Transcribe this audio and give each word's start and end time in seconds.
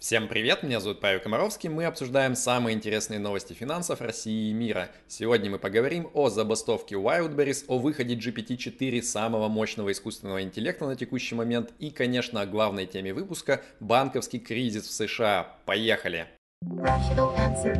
Всем 0.00 0.28
привет, 0.28 0.62
меня 0.62 0.80
зовут 0.80 0.98
Павел 1.00 1.20
Комаровский, 1.20 1.68
мы 1.68 1.84
обсуждаем 1.84 2.34
самые 2.34 2.74
интересные 2.74 3.20
новости 3.20 3.52
финансов 3.52 4.00
России 4.00 4.48
и 4.48 4.54
мира. 4.54 4.88
Сегодня 5.06 5.50
мы 5.50 5.58
поговорим 5.58 6.08
о 6.14 6.30
забастовке 6.30 6.94
Wildberries, 6.94 7.66
о 7.68 7.78
выходе 7.78 8.14
GPT-4 8.14 9.02
самого 9.02 9.48
мощного 9.48 9.92
искусственного 9.92 10.40
интеллекта 10.42 10.86
на 10.86 10.96
текущий 10.96 11.34
момент 11.34 11.74
и, 11.78 11.90
конечно, 11.90 12.40
о 12.40 12.46
главной 12.46 12.86
теме 12.86 13.12
выпуска– 13.12 13.60
банковский 13.80 14.38
кризис 14.38 14.84
в 14.86 14.92
США. 14.92 15.58
Поехали! 15.66 16.28
Rational 16.64 17.36
answer. 17.36 17.78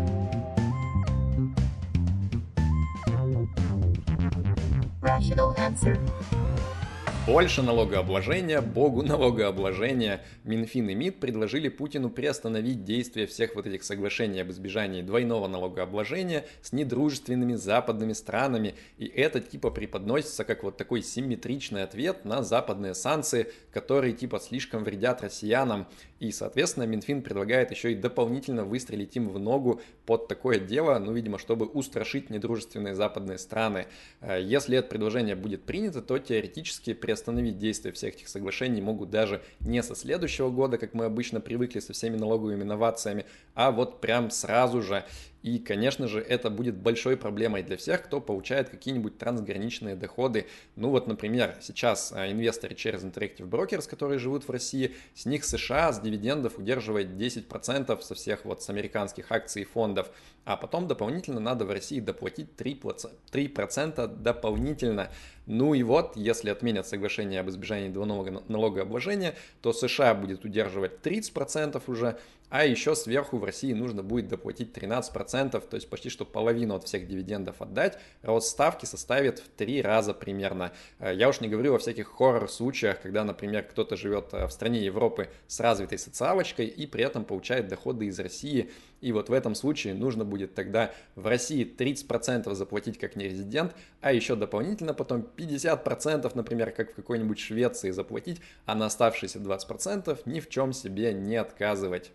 Больше 7.30 7.62
налогообложения, 7.62 8.60
богу 8.60 9.02
налогообложения. 9.04 10.20
Минфин 10.42 10.88
и 10.88 10.94
МИД 10.96 11.20
предложили 11.20 11.68
Путину 11.68 12.10
приостановить 12.10 12.82
действие 12.82 13.28
всех 13.28 13.54
вот 13.54 13.68
этих 13.68 13.84
соглашений 13.84 14.40
об 14.40 14.50
избежании 14.50 15.00
двойного 15.00 15.46
налогообложения 15.46 16.44
с 16.60 16.72
недружественными 16.72 17.54
западными 17.54 18.14
странами. 18.14 18.74
И 18.98 19.06
это 19.06 19.38
типа 19.38 19.70
преподносится 19.70 20.42
как 20.42 20.64
вот 20.64 20.76
такой 20.76 21.04
симметричный 21.04 21.84
ответ 21.84 22.24
на 22.24 22.42
западные 22.42 22.94
санкции, 22.94 23.52
которые 23.72 24.12
типа 24.12 24.40
слишком 24.40 24.82
вредят 24.82 25.22
россиянам. 25.22 25.86
И, 26.20 26.32
соответственно, 26.32 26.84
Минфин 26.84 27.22
предлагает 27.22 27.70
еще 27.70 27.92
и 27.92 27.94
дополнительно 27.94 28.64
выстрелить 28.64 29.16
им 29.16 29.30
в 29.30 29.38
ногу 29.38 29.80
под 30.04 30.28
такое 30.28 30.60
дело, 30.60 30.98
ну, 30.98 31.12
видимо, 31.12 31.38
чтобы 31.38 31.64
устрашить 31.64 32.28
недружественные 32.28 32.94
западные 32.94 33.38
страны. 33.38 33.86
Э, 34.20 34.38
если 34.40 34.76
это 34.76 34.88
предложение 34.88 35.34
будет 35.34 35.62
принято, 35.62 36.02
то 36.02 36.18
теоретически 36.18 36.92
приостановить 36.92 37.56
действие 37.56 37.94
всех 37.94 38.14
этих 38.16 38.28
соглашений 38.28 38.82
могут 38.82 39.08
даже 39.08 39.40
не 39.60 39.82
со 39.82 39.96
следующего 39.96 40.50
года, 40.50 40.76
как 40.76 40.92
мы 40.92 41.06
обычно 41.06 41.40
привыкли 41.40 41.80
со 41.80 41.94
всеми 41.94 42.18
налоговыми 42.18 42.64
инновациями, 42.64 43.24
а 43.54 43.70
вот 43.70 44.02
прям 44.02 44.30
сразу 44.30 44.82
же. 44.82 45.04
И, 45.42 45.58
конечно 45.58 46.06
же, 46.06 46.20
это 46.20 46.50
будет 46.50 46.76
большой 46.76 47.16
проблемой 47.16 47.62
для 47.62 47.76
всех, 47.78 48.02
кто 48.02 48.20
получает 48.20 48.68
какие-нибудь 48.68 49.16
трансграничные 49.16 49.96
доходы. 49.96 50.46
Ну 50.76 50.90
вот, 50.90 51.06
например, 51.06 51.56
сейчас 51.62 52.12
а, 52.12 52.30
инвесторы 52.30 52.74
через 52.74 53.02
Interactive 53.02 53.48
Brokers, 53.48 53.88
которые 53.88 54.18
живут 54.18 54.46
в 54.46 54.50
России, 54.50 54.94
с 55.14 55.24
них 55.24 55.44
США 55.44 55.92
с 55.92 56.00
дивидендов 56.00 56.58
удерживает 56.58 57.08
10% 57.08 58.00
со 58.02 58.14
всех 58.14 58.44
вот 58.44 58.62
с 58.62 58.68
американских 58.68 59.32
акций 59.32 59.62
и 59.62 59.64
фондов, 59.64 60.10
а 60.44 60.56
потом 60.56 60.86
дополнительно 60.86 61.40
надо 61.40 61.64
в 61.64 61.70
России 61.70 62.00
доплатить 62.00 62.48
3%, 62.58 63.10
3% 63.32 64.22
дополнительно. 64.22 65.10
Ну 65.46 65.74
и 65.74 65.82
вот, 65.82 66.16
если 66.16 66.50
отменят 66.50 66.86
соглашение 66.86 67.40
об 67.40 67.48
избежании 67.48 67.88
двойного 67.88 68.42
налогообложения, 68.48 69.34
то 69.62 69.72
США 69.72 70.14
будет 70.14 70.44
удерживать 70.44 71.00
30% 71.02 71.82
уже, 71.86 72.18
а 72.50 72.66
еще 72.66 72.94
сверху 72.94 73.38
в 73.38 73.44
России 73.44 73.72
нужно 73.72 74.02
будет 74.02 74.28
доплатить 74.28 74.76
13%, 74.76 75.60
то 75.66 75.74
есть 75.76 75.88
почти 75.88 76.10
что 76.10 76.24
половину 76.24 76.74
от 76.74 76.84
всех 76.84 77.06
дивидендов 77.06 77.62
отдать. 77.62 77.98
Рост 78.22 78.48
ставки 78.48 78.84
составит 78.84 79.38
в 79.38 79.48
три 79.48 79.80
раза 79.80 80.12
примерно. 80.12 80.72
Э, 80.98 81.14
я 81.14 81.28
уж 81.28 81.40
не 81.40 81.48
говорю 81.48 81.74
о 81.74 81.78
всяких 81.78 82.08
хоррор-случаях, 82.08 83.00
когда, 83.00 83.24
например, 83.24 83.62
кто-то 83.62 83.96
живет 83.96 84.34
э, 84.34 84.46
в 84.46 84.50
стране 84.50 84.84
Европы 84.84 85.30
с 85.46 85.60
развитой 85.60 85.98
социалочкой 85.98 86.66
и 86.66 86.86
при 86.86 87.04
этом 87.04 87.24
получает 87.24 87.68
доходы 87.68 88.06
из 88.06 88.18
России. 88.18 88.70
И 89.00 89.12
вот 89.12 89.28
в 89.28 89.32
этом 89.32 89.54
случае 89.54 89.94
нужно 89.94 90.24
будет 90.24 90.54
тогда 90.54 90.92
в 91.14 91.26
России 91.26 91.64
30% 91.64 92.52
заплатить 92.54 92.98
как 92.98 93.16
нерезидент, 93.16 93.74
а 94.00 94.12
еще 94.12 94.34
дополнительно 94.34 94.92
потом 94.92 95.26
50%, 95.36 96.30
например, 96.34 96.72
как 96.72 96.90
в 96.90 96.94
какой-нибудь 96.94 97.38
Швеции 97.38 97.92
заплатить, 97.92 98.40
а 98.66 98.74
на 98.74 98.86
оставшиеся 98.86 99.38
20% 99.38 100.20
ни 100.26 100.40
в 100.40 100.48
чем 100.48 100.72
себе 100.72 101.14
не 101.14 101.36
отказывать. 101.36 102.12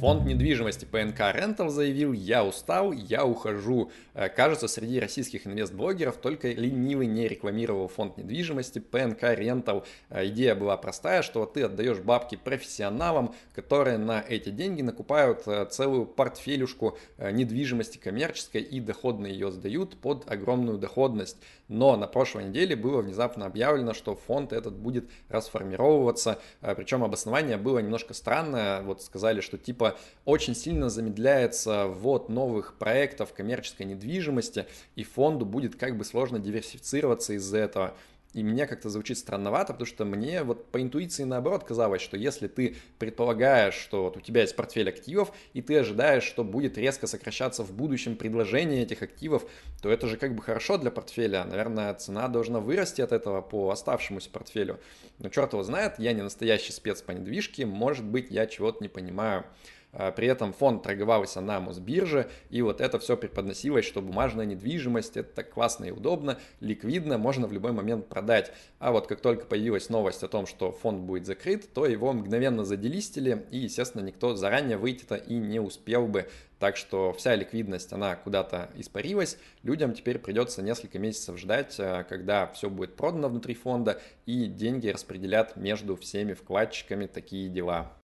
Фонд 0.00 0.24
недвижимости 0.24 0.84
ПНК 0.84 1.18
Rental 1.34 1.70
заявил 1.70 2.12
«Я 2.12 2.44
устал, 2.44 2.92
я 2.92 3.24
ухожу». 3.24 3.90
Э, 4.14 4.28
кажется, 4.28 4.68
среди 4.68 5.00
российских 5.00 5.48
инвестблогеров 5.48 6.16
только 6.18 6.52
ленивый 6.52 7.08
не 7.08 7.26
рекламировал 7.26 7.88
фонд 7.88 8.16
недвижимости 8.16 8.78
ПНК 8.78 9.24
Rental. 9.24 9.84
Э, 10.10 10.24
идея 10.28 10.54
была 10.54 10.76
простая, 10.76 11.22
что 11.22 11.44
ты 11.46 11.64
отдаешь 11.64 11.98
бабки 11.98 12.36
профессионалам, 12.36 13.34
которые 13.56 13.98
на 13.98 14.20
эти 14.20 14.50
деньги 14.50 14.82
накупают 14.82 15.48
э, 15.48 15.66
целую 15.68 16.06
портфелюшку 16.06 16.96
недвижимости 17.18 17.98
коммерческой 17.98 18.62
и 18.62 18.78
доходно 18.78 19.26
ее 19.26 19.50
сдают 19.50 19.96
под 19.96 20.30
огромную 20.30 20.78
доходность. 20.78 21.38
Но 21.68 21.96
на 21.96 22.06
прошлой 22.06 22.44
неделе 22.44 22.74
было 22.74 23.02
внезапно 23.02 23.46
объявлено, 23.46 23.92
что 23.92 24.16
фонд 24.16 24.52
этот 24.52 24.74
будет 24.74 25.08
расформировываться, 25.28 26.38
причем 26.60 27.04
обоснование 27.04 27.58
было 27.58 27.78
немножко 27.78 28.14
странное. 28.14 28.82
Вот 28.82 29.02
сказали, 29.02 29.40
что 29.40 29.58
типа 29.58 29.96
очень 30.24 30.54
сильно 30.54 30.88
замедляется 30.88 31.86
ввод 31.86 32.30
новых 32.30 32.78
проектов 32.78 33.34
коммерческой 33.34 33.84
недвижимости, 33.84 34.66
и 34.96 35.04
фонду 35.04 35.44
будет 35.44 35.76
как 35.76 35.96
бы 35.96 36.04
сложно 36.04 36.38
диверсифицироваться 36.38 37.34
из-за 37.34 37.58
этого. 37.58 37.94
И 38.34 38.42
мне 38.44 38.66
как-то 38.66 38.90
звучит 38.90 39.16
странновато, 39.16 39.72
потому 39.72 39.86
что 39.86 40.04
мне 40.04 40.42
вот 40.42 40.70
по 40.70 40.82
интуиции 40.82 41.24
наоборот 41.24 41.64
казалось, 41.64 42.02
что 42.02 42.18
если 42.18 42.46
ты 42.46 42.76
предполагаешь, 42.98 43.74
что 43.74 44.04
вот 44.04 44.18
у 44.18 44.20
тебя 44.20 44.42
есть 44.42 44.54
портфель 44.54 44.88
активов, 44.88 45.32
и 45.54 45.62
ты 45.62 45.78
ожидаешь, 45.78 46.24
что 46.24 46.44
будет 46.44 46.76
резко 46.76 47.06
сокращаться 47.06 47.62
в 47.64 47.72
будущем 47.72 48.16
предложение 48.16 48.82
этих 48.82 49.02
активов, 49.02 49.44
то 49.80 49.90
это 49.90 50.06
же 50.06 50.18
как 50.18 50.34
бы 50.34 50.42
хорошо 50.42 50.76
для 50.76 50.90
портфеля. 50.90 51.44
Наверное, 51.44 51.94
цена 51.94 52.28
должна 52.28 52.60
вырасти 52.60 53.00
от 53.00 53.12
этого 53.12 53.40
по 53.40 53.70
оставшемуся 53.70 54.28
портфелю. 54.28 54.78
Но 55.18 55.30
черт 55.30 55.54
его 55.54 55.62
знает, 55.62 55.94
я 55.98 56.12
не 56.12 56.22
настоящий 56.22 56.72
спец 56.72 57.00
по 57.00 57.12
недвижке, 57.12 57.64
может 57.64 58.04
быть, 58.04 58.30
я 58.30 58.46
чего-то 58.46 58.82
не 58.82 58.88
понимаю. 58.88 59.46
А, 59.92 60.12
при 60.12 60.28
этом 60.28 60.52
фонд 60.52 60.82
торговался 60.82 61.40
на 61.40 61.60
Мосбирже, 61.60 62.28
и 62.50 62.60
вот 62.62 62.80
это 62.80 62.98
все 62.98 63.16
преподносилось, 63.16 63.86
что 63.86 64.02
бумажная 64.02 64.44
недвижимость 64.44 65.16
это 65.16 65.32
так 65.32 65.50
классно 65.50 65.86
и 65.86 65.90
удобно, 65.90 66.38
ликвидно, 66.60 67.16
можно 67.16 67.46
в 67.46 67.52
любой 67.52 67.72
момент 67.72 68.08
продать. 68.08 68.52
А 68.78 68.92
вот 68.92 69.06
как 69.06 69.20
только 69.20 69.46
появилась 69.46 69.88
новость 69.88 70.22
о 70.22 70.28
том, 70.28 70.46
что 70.46 70.72
фонд 70.72 71.00
будет 71.00 71.26
закрыт, 71.26 71.72
то 71.72 71.86
его 71.86 72.12
мгновенно 72.12 72.64
заделистили, 72.64 73.46
и, 73.50 73.58
естественно, 73.58 74.02
никто 74.02 74.34
заранее 74.36 74.76
выйти-то 74.76 75.16
и 75.16 75.34
не 75.34 75.60
успел 75.60 76.06
бы. 76.06 76.28
Так 76.58 76.76
что 76.76 77.12
вся 77.12 77.36
ликвидность, 77.36 77.92
она 77.92 78.16
куда-то 78.16 78.70
испарилась. 78.74 79.38
Людям 79.62 79.94
теперь 79.94 80.18
придется 80.18 80.60
несколько 80.60 80.98
месяцев 80.98 81.38
ждать, 81.38 81.76
а, 81.78 82.02
когда 82.02 82.46
все 82.48 82.68
будет 82.68 82.96
продано 82.96 83.28
внутри 83.28 83.54
фонда, 83.54 84.00
и 84.26 84.46
деньги 84.46 84.88
распределят 84.88 85.56
между 85.56 85.96
всеми 85.96 86.34
вкладчиками 86.34 87.06
такие 87.06 87.48
дела. 87.48 87.97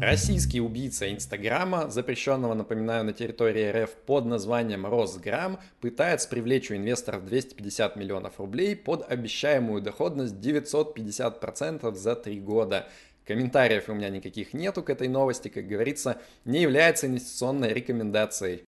Российский 0.00 0.60
убийца 0.60 1.12
Инстаграма, 1.12 1.90
запрещенного, 1.90 2.54
напоминаю, 2.54 3.04
на 3.04 3.12
территории 3.12 3.70
РФ 3.84 3.90
под 4.06 4.24
названием 4.24 4.86
Росграм, 4.86 5.58
пытается 5.80 6.28
привлечь 6.28 6.70
у 6.70 6.76
инвесторов 6.76 7.26
250 7.26 7.96
миллионов 7.96 8.40
рублей 8.40 8.74
под 8.74 9.10
обещаемую 9.10 9.82
доходность 9.82 10.34
950% 10.36 11.94
за 11.94 12.16
три 12.16 12.40
года. 12.40 12.88
Комментариев 13.26 13.88
у 13.88 13.94
меня 13.94 14.08
никаких 14.08 14.54
нету 14.54 14.82
к 14.82 14.88
этой 14.88 15.08
новости, 15.08 15.48
как 15.48 15.66
говорится, 15.68 16.18
не 16.46 16.62
является 16.62 17.06
инвестиционной 17.06 17.74
рекомендацией. 17.74 18.64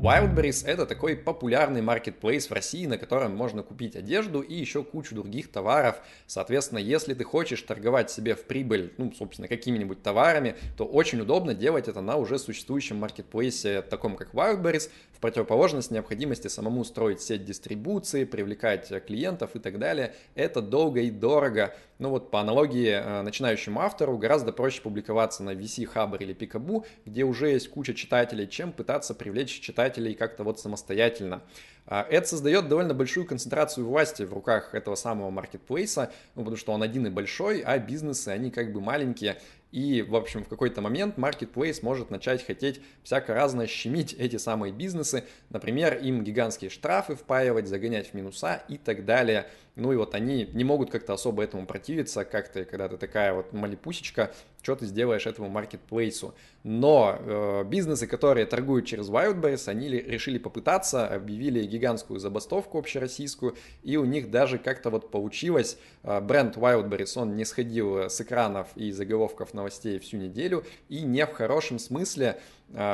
Wildberries 0.00 0.66
это 0.66 0.86
такой 0.86 1.14
популярный 1.14 1.82
маркетплейс 1.82 2.48
в 2.48 2.54
России, 2.54 2.86
на 2.86 2.96
котором 2.96 3.36
можно 3.36 3.62
купить 3.62 3.96
одежду 3.96 4.40
и 4.40 4.54
еще 4.54 4.82
кучу 4.82 5.14
других 5.14 5.52
товаров. 5.52 6.00
Соответственно, 6.26 6.78
если 6.78 7.12
ты 7.12 7.22
хочешь 7.22 7.60
торговать 7.60 8.10
себе 8.10 8.34
в 8.34 8.44
прибыль, 8.44 8.94
ну, 8.96 9.12
собственно, 9.12 9.46
какими-нибудь 9.46 10.02
товарами, 10.02 10.56
то 10.78 10.86
очень 10.86 11.20
удобно 11.20 11.52
делать 11.52 11.86
это 11.86 12.00
на 12.00 12.16
уже 12.16 12.38
существующем 12.38 12.96
маркетплейсе, 12.96 13.82
таком 13.82 14.16
как 14.16 14.32
Wildberries, 14.32 14.88
противоположность 15.20 15.90
необходимости 15.90 16.48
самому 16.48 16.84
строить 16.84 17.20
сеть 17.20 17.44
дистрибуции, 17.44 18.24
привлекать 18.24 18.88
клиентов 19.06 19.54
и 19.54 19.58
так 19.58 19.78
далее. 19.78 20.14
Это 20.34 20.62
долго 20.62 21.00
и 21.00 21.10
дорого. 21.10 21.74
Ну 21.98 22.08
вот 22.10 22.30
по 22.30 22.40
аналогии 22.40 22.90
э, 22.90 23.22
начинающему 23.22 23.80
автору 23.80 24.16
гораздо 24.16 24.52
проще 24.52 24.80
публиковаться 24.80 25.42
на 25.42 25.50
VC 25.50 25.88
Hub 25.94 26.16
или 26.18 26.34
Picaboo, 26.34 26.86
где 27.04 27.24
уже 27.24 27.50
есть 27.50 27.68
куча 27.68 27.94
читателей, 27.94 28.48
чем 28.48 28.72
пытаться 28.72 29.14
привлечь 29.14 29.60
читателей 29.60 30.14
как-то 30.14 30.42
вот 30.42 30.58
самостоятельно. 30.58 31.42
А, 31.86 32.06
это 32.08 32.26
создает 32.28 32.68
довольно 32.68 32.94
большую 32.94 33.26
концентрацию 33.26 33.86
власти 33.86 34.22
в 34.22 34.32
руках 34.32 34.74
этого 34.74 34.94
самого 34.94 35.30
маркетплейса, 35.30 36.12
ну, 36.36 36.42
потому 36.42 36.56
что 36.56 36.72
он 36.72 36.82
один 36.82 37.06
и 37.06 37.10
большой, 37.10 37.60
а 37.60 37.78
бизнесы, 37.78 38.28
они 38.28 38.50
как 38.50 38.72
бы 38.72 38.80
маленькие. 38.80 39.38
И, 39.72 40.02
в 40.02 40.16
общем, 40.16 40.44
в 40.44 40.48
какой-то 40.48 40.80
момент 40.80 41.16
Marketplace 41.16 41.78
может 41.82 42.10
начать 42.10 42.44
хотеть 42.44 42.80
всяко 43.02 43.34
разно 43.34 43.66
щемить 43.66 44.14
эти 44.14 44.36
самые 44.36 44.72
бизнесы. 44.72 45.24
Например, 45.48 45.96
им 45.96 46.24
гигантские 46.24 46.70
штрафы 46.70 47.14
впаивать, 47.14 47.68
загонять 47.68 48.10
в 48.10 48.14
минуса 48.14 48.62
и 48.68 48.78
так 48.78 49.04
далее. 49.04 49.46
Ну 49.80 49.92
и 49.92 49.96
вот 49.96 50.14
они 50.14 50.48
не 50.52 50.62
могут 50.62 50.90
как-то 50.90 51.14
особо 51.14 51.42
этому 51.42 51.66
противиться, 51.66 52.24
как 52.24 52.48
то 52.48 52.64
когда 52.64 52.88
ты 52.88 52.98
такая 52.98 53.32
вот 53.32 53.52
малипусечка, 53.52 54.32
что 54.62 54.76
ты 54.76 54.86
сделаешь 54.86 55.26
этому 55.26 55.48
маркетплейсу. 55.48 56.34
Но 56.62 57.16
э, 57.18 57.64
бизнесы, 57.64 58.06
которые 58.06 58.44
торгуют 58.44 58.86
через 58.86 59.08
Wildberries, 59.08 59.68
они 59.68 59.88
решили 59.88 60.38
попытаться, 60.38 61.06
объявили 61.06 61.64
гигантскую 61.64 62.20
забастовку 62.20 62.78
общероссийскую, 62.78 63.56
и 63.82 63.96
у 63.96 64.04
них 64.04 64.30
даже 64.30 64.58
как-то 64.58 64.90
вот 64.90 65.10
получилось, 65.10 65.78
а, 66.02 66.20
бренд 66.20 66.56
Wildberries, 66.58 67.18
он 67.18 67.36
не 67.36 67.46
сходил 67.46 68.10
с 68.10 68.20
экранов 68.20 68.68
и 68.76 68.92
заголовков 68.92 69.54
новостей 69.54 69.98
всю 69.98 70.18
неделю, 70.18 70.64
и 70.90 71.00
не 71.02 71.24
в 71.24 71.32
хорошем 71.32 71.78
смысле 71.78 72.38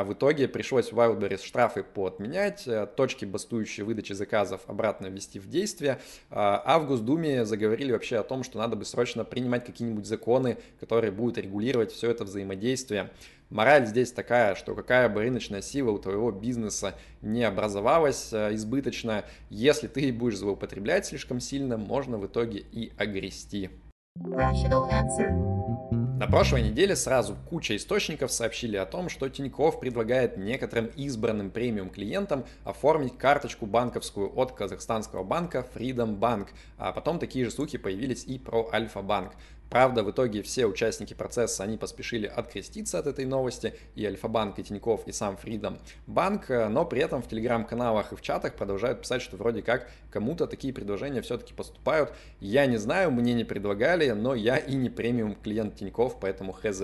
в 0.04 0.14
итоге 0.14 0.48
пришлось 0.48 0.90
Wildberries 0.90 1.44
штрафы 1.44 1.82
поотменять, 1.82 2.66
э, 2.66 2.86
точки 2.86 3.26
бастующей 3.26 3.82
выдачи 3.82 4.14
заказов 4.14 4.62
обратно 4.66 5.08
ввести 5.08 5.38
в 5.38 5.48
действие, 5.48 5.98
а, 6.30 6.62
а 6.64 6.78
в 6.78 6.86
Госдуме 6.86 7.44
заговорили 7.44 7.92
вообще 7.92 8.16
о 8.16 8.22
том, 8.22 8.42
что 8.42 8.58
надо 8.58 8.74
бы 8.76 8.86
срочно 8.86 9.24
принимать 9.24 9.66
какие-нибудь 9.66 10.06
законы, 10.06 10.56
которые 10.80 11.12
будут 11.12 11.36
регулировать 11.36 11.92
все 11.92 12.10
это 12.10 12.24
взаимодействие. 12.24 13.10
Мораль 13.50 13.86
здесь 13.86 14.12
такая, 14.12 14.54
что 14.54 14.74
какая 14.74 15.10
бы 15.10 15.20
рыночная 15.20 15.60
сила 15.60 15.90
у 15.90 15.98
твоего 15.98 16.32
бизнеса 16.32 16.94
не 17.20 17.44
образовалась 17.44 18.32
э, 18.32 18.54
избыточно, 18.54 19.24
если 19.50 19.88
ты 19.88 20.10
будешь 20.10 20.38
злоупотреблять 20.38 21.04
слишком 21.04 21.38
сильно, 21.38 21.76
можно 21.76 22.16
в 22.16 22.26
итоге 22.26 22.60
и 22.72 22.92
огрести. 22.96 23.70
Rational 24.18 24.88
answer. 24.90 25.85
На 26.18 26.26
прошлой 26.26 26.62
неделе 26.62 26.96
сразу 26.96 27.36
куча 27.46 27.76
источников 27.76 28.32
сообщили 28.32 28.78
о 28.78 28.86
том, 28.86 29.10
что 29.10 29.28
Тиньков 29.28 29.78
предлагает 29.78 30.38
некоторым 30.38 30.86
избранным 30.96 31.50
премиум 31.50 31.90
клиентам 31.90 32.46
оформить 32.64 33.18
карточку 33.18 33.66
банковскую 33.66 34.32
от 34.34 34.52
казахстанского 34.52 35.24
банка 35.24 35.66
Freedom 35.74 36.18
Bank, 36.18 36.48
а 36.78 36.92
потом 36.92 37.18
такие 37.18 37.44
же 37.44 37.50
слухи 37.50 37.76
появились 37.76 38.24
и 38.24 38.38
про 38.38 38.66
Альфа-банк. 38.72 39.32
Правда, 39.70 40.02
в 40.02 40.10
итоге 40.10 40.42
все 40.42 40.66
участники 40.66 41.14
процесса, 41.14 41.64
они 41.64 41.76
поспешили 41.76 42.26
откреститься 42.26 42.98
от 42.98 43.06
этой 43.06 43.24
новости, 43.24 43.74
и 43.94 44.04
Альфа-банк, 44.04 44.58
и 44.58 44.64
Тиньков, 44.64 45.06
и 45.06 45.12
сам 45.12 45.36
Freedom 45.42 45.78
банк, 46.06 46.48
но 46.48 46.84
при 46.84 47.00
этом 47.00 47.22
в 47.22 47.28
телеграм-каналах 47.28 48.12
и 48.12 48.16
в 48.16 48.22
чатах 48.22 48.54
продолжают 48.54 49.00
писать, 49.00 49.22
что 49.22 49.36
вроде 49.36 49.62
как 49.62 49.88
кому-то 50.10 50.46
такие 50.46 50.72
предложения 50.72 51.20
все-таки 51.20 51.52
поступают. 51.52 52.12
Я 52.40 52.66
не 52.66 52.76
знаю, 52.76 53.10
мне 53.10 53.34
не 53.34 53.44
предлагали, 53.44 54.10
но 54.10 54.34
я 54.34 54.56
и 54.56 54.74
не 54.74 54.88
премиум 54.88 55.34
клиент 55.34 55.76
Тиньков, 55.76 56.18
поэтому 56.20 56.52
хз. 56.52 56.82